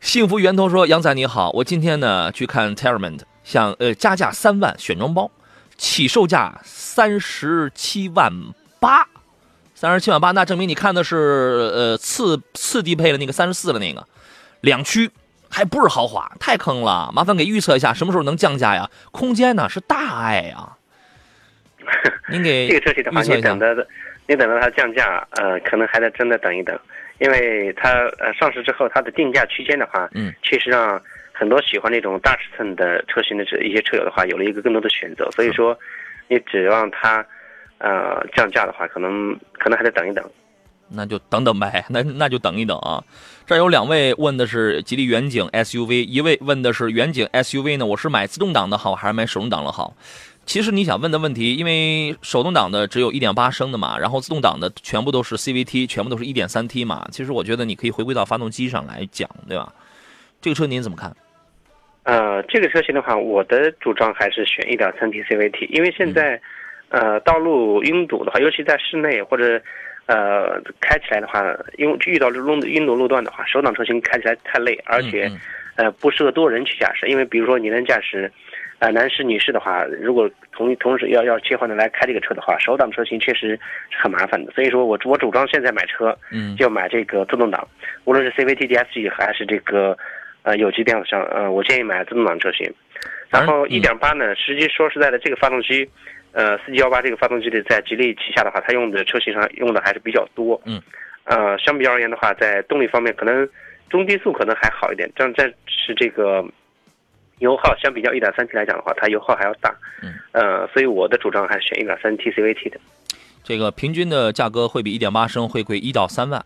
[0.00, 5.30] 幸福源头说：“杨仔你好，我今天呢去看 Terrament，想呃加价三万选装包，
[5.76, 8.32] 起售价三十七万
[8.80, 9.06] 八，
[9.84, 11.14] 三十七万八，那证明你看的是
[11.74, 14.02] 呃次次低配的那个三十四的那个
[14.62, 15.10] 两驱
[15.50, 17.12] 还不是豪华，太坑了。
[17.14, 18.88] 麻烦给预测一下什么时候能降价呀？
[19.12, 20.72] 空间呢是大爱呀。
[22.32, 23.86] 您给这个车型的话，你等着，
[24.26, 26.74] 你等着它降价，呃，可能还得真的等一等，
[27.18, 30.98] 因为它呃上市之后，它的定价区间的话，嗯，确实让
[31.30, 35.30] 很多喜欢那种大尺寸的车型的这一些车友的话，有了一个更多的选择。
[35.32, 35.78] 所以说，
[36.28, 37.22] 你指望它
[37.84, 40.24] 呃降价的话，可能可能还得等一等。
[40.88, 43.02] 那就等等呗， 那那就等一等啊。
[43.46, 49.94] 这有两位问的是吉利远景 SUV，一位问的是远景 SUV 呢，我是买自动挡的好还是买手动挡的好？
[50.46, 57.06] 其实你想问的问题，因为手动挡的只有一点八升的嘛，然后自动挡的全部都是 CVT，全部都是一点三 T 嘛。
[57.10, 59.72] 其实我觉得你可以回归到发动机上来讲，对吧？
[60.42, 61.16] 这个车您怎么看？
[62.02, 66.38] 呃，这个车型的话，我的主张还是选一点三 T CVT，因为现在，
[66.90, 69.60] 呃，道路拥堵的话，尤其在室内或者，
[70.06, 71.42] 呃，开起来的话，
[71.76, 75.40] 因为遇到这种拥堵路段的话，手挡车型开起来太累，而且，嗯
[75.76, 77.06] 呃，不适合多人去驾驶。
[77.08, 78.30] 因为比如说你能驾驶，
[78.78, 83.58] 呃，男士、女士的话，如果同同时要要切换的来开这个车的话，手挡车型确实
[83.90, 84.52] 是很麻烦的。
[84.52, 87.66] 所以说我我主张现在买车，嗯就买这个自动挡，
[88.04, 89.96] 无论是 CVT、DSG 还是这个
[90.42, 92.72] 呃有机变速箱，呃，我建议买自动挡车型。
[93.30, 95.88] 然后嗯一点八呢，实际说实在的，这个发动机，
[96.34, 100.60] 呃，四 G 幺八这个发动机的在吉利旗下的话，它用的车型上用的还是比较多。
[100.66, 100.82] 嗯。
[101.22, 103.48] 呃，相比而言的话，在动力方面可能
[103.88, 106.44] 中低速可能还好一点，但但是这个
[107.38, 109.72] 油耗相比较一点三 T 来讲的话，它油耗还要大。
[110.02, 110.12] 嗯。
[110.32, 112.80] 呃，所以我的主张还是选一点三 T CVT 的。
[113.44, 116.44] 这个平均的价格会比1.8升会贵一到三万，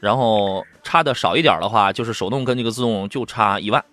[0.00, 3.84] 然后差的少一点的话，就是手动跟这个自动就差一万。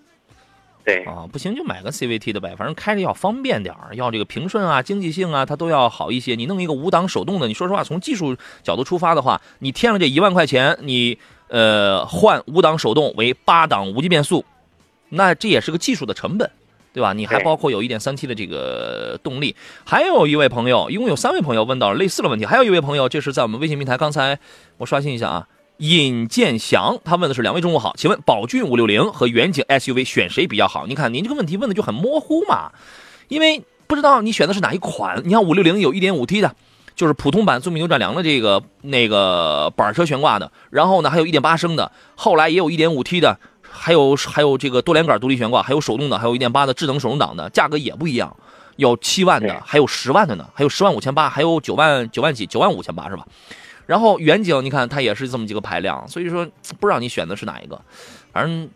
[0.87, 1.03] 对。
[1.03, 6.35] 啊，不行就买个 CVT 的呗，反正开着要方便点儿，要这个平顺啊、经济性啊，它都要好一些。
[6.35, 11.17] 你弄一个五档手动的，你说实话，从技术角度出发的话，你添了这一万块钱，你
[11.49, 14.45] 呃换五档手动为八档无级变速，
[15.09, 16.49] 那这也是个技术的成本，
[16.93, 17.11] 对吧？
[17.11, 19.53] 你还包括有一点三 T 的这个动力。
[19.85, 24.39] 还有一位朋友，一共有三位朋友问到了类似的问题，还有一位朋友，这是在我们微信平台，刚才
[24.77, 25.47] 我刷新一下啊。
[25.77, 30.87] 尹建祥，他问的是两位中午好，请问宝骏五六零和远景 SUV 选谁比较好？
[30.87, 32.71] 你看您这个问题问的就很模糊嘛，
[33.27, 35.21] 因为不知道你选的是哪一款。
[35.23, 36.55] 你看五六零有 1.5T 的，
[36.95, 48.35] 就是普通版尊米扭转梁的这个那个板车悬挂的，然后呢还有一点八升的，后来也有一点五 T 的，还有还有这个多连杆独立悬挂，还有手动的，还有一点八的智能手动挡的，价格也不一样，
[48.77, 53.27] 有七万的，还有十万的呢，还有十万五千八，还有九万九万几，九万五千八是吧？
[53.87, 56.45] 然后远景，你看它也是这么几个排量，所以说
[56.79, 57.81] 不知道你选的是哪一个，
[58.31, 58.69] 反正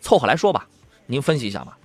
[0.00, 0.66] 凑合来说吧，
[1.06, 1.76] 您分析一下吧。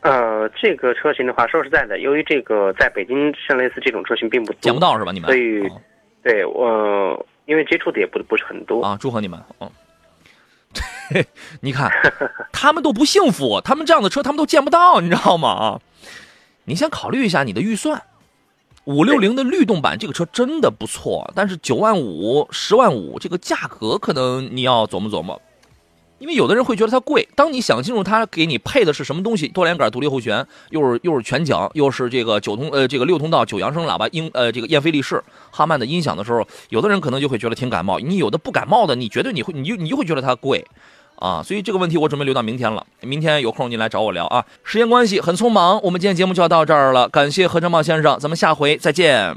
[0.00, 5.12] 呃，这个车型的话，说实在的，由于这个在北京像类似这种车型并不多，见不到是吧？
[5.12, 5.80] 你们所以哦
[6.22, 8.82] 对我、因为接触的也不不是很多。
[8.82, 9.40] 啊，祝贺你们。
[9.60, 9.70] 嗯，
[11.60, 11.90] 你看
[12.52, 15.48] 他们都不幸福，他们这样的车他们都见不到，你知道吗？
[15.48, 15.80] 啊，
[16.64, 18.02] 你先考虑一下你的预算。
[18.88, 25.38] 五六零的律动版这个车真的不错，但是九万五、十万五这个价格可能你要琢磨琢磨，
[26.18, 27.28] 因为有的人会觉得它贵。
[27.36, 37.98] 当你想清楚它给你配的是什么东西，多连杆独立后悬，又是又是全景，又是这个九通呃这个六通道九扬声喇叭英呃这个燕飞利仕哈曼的音响的时候，有的人可能就会觉得挺感冒。
[37.98, 40.66] 你有的不感冒的，你绝对你会你就你就会觉得它贵。
[41.18, 42.86] 啊，所以这个问题我准备留到明天了。
[43.00, 44.44] 明天有空您来找我聊啊。
[44.64, 47.08] 时间关系很匆忙，我们今天节目就要到这儿了。
[47.08, 49.36] 感谢何成茂先生，咱们下回再见。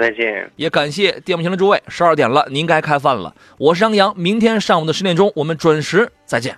[0.00, 0.50] 再见。
[0.56, 3.34] 也感谢电幕前的诸位，十二点了，您该开饭了。
[3.58, 6.56] 我是张扬，明天上午的十点钟，我们准时再见。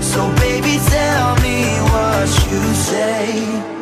[0.00, 3.75] So baby, tell me what you say.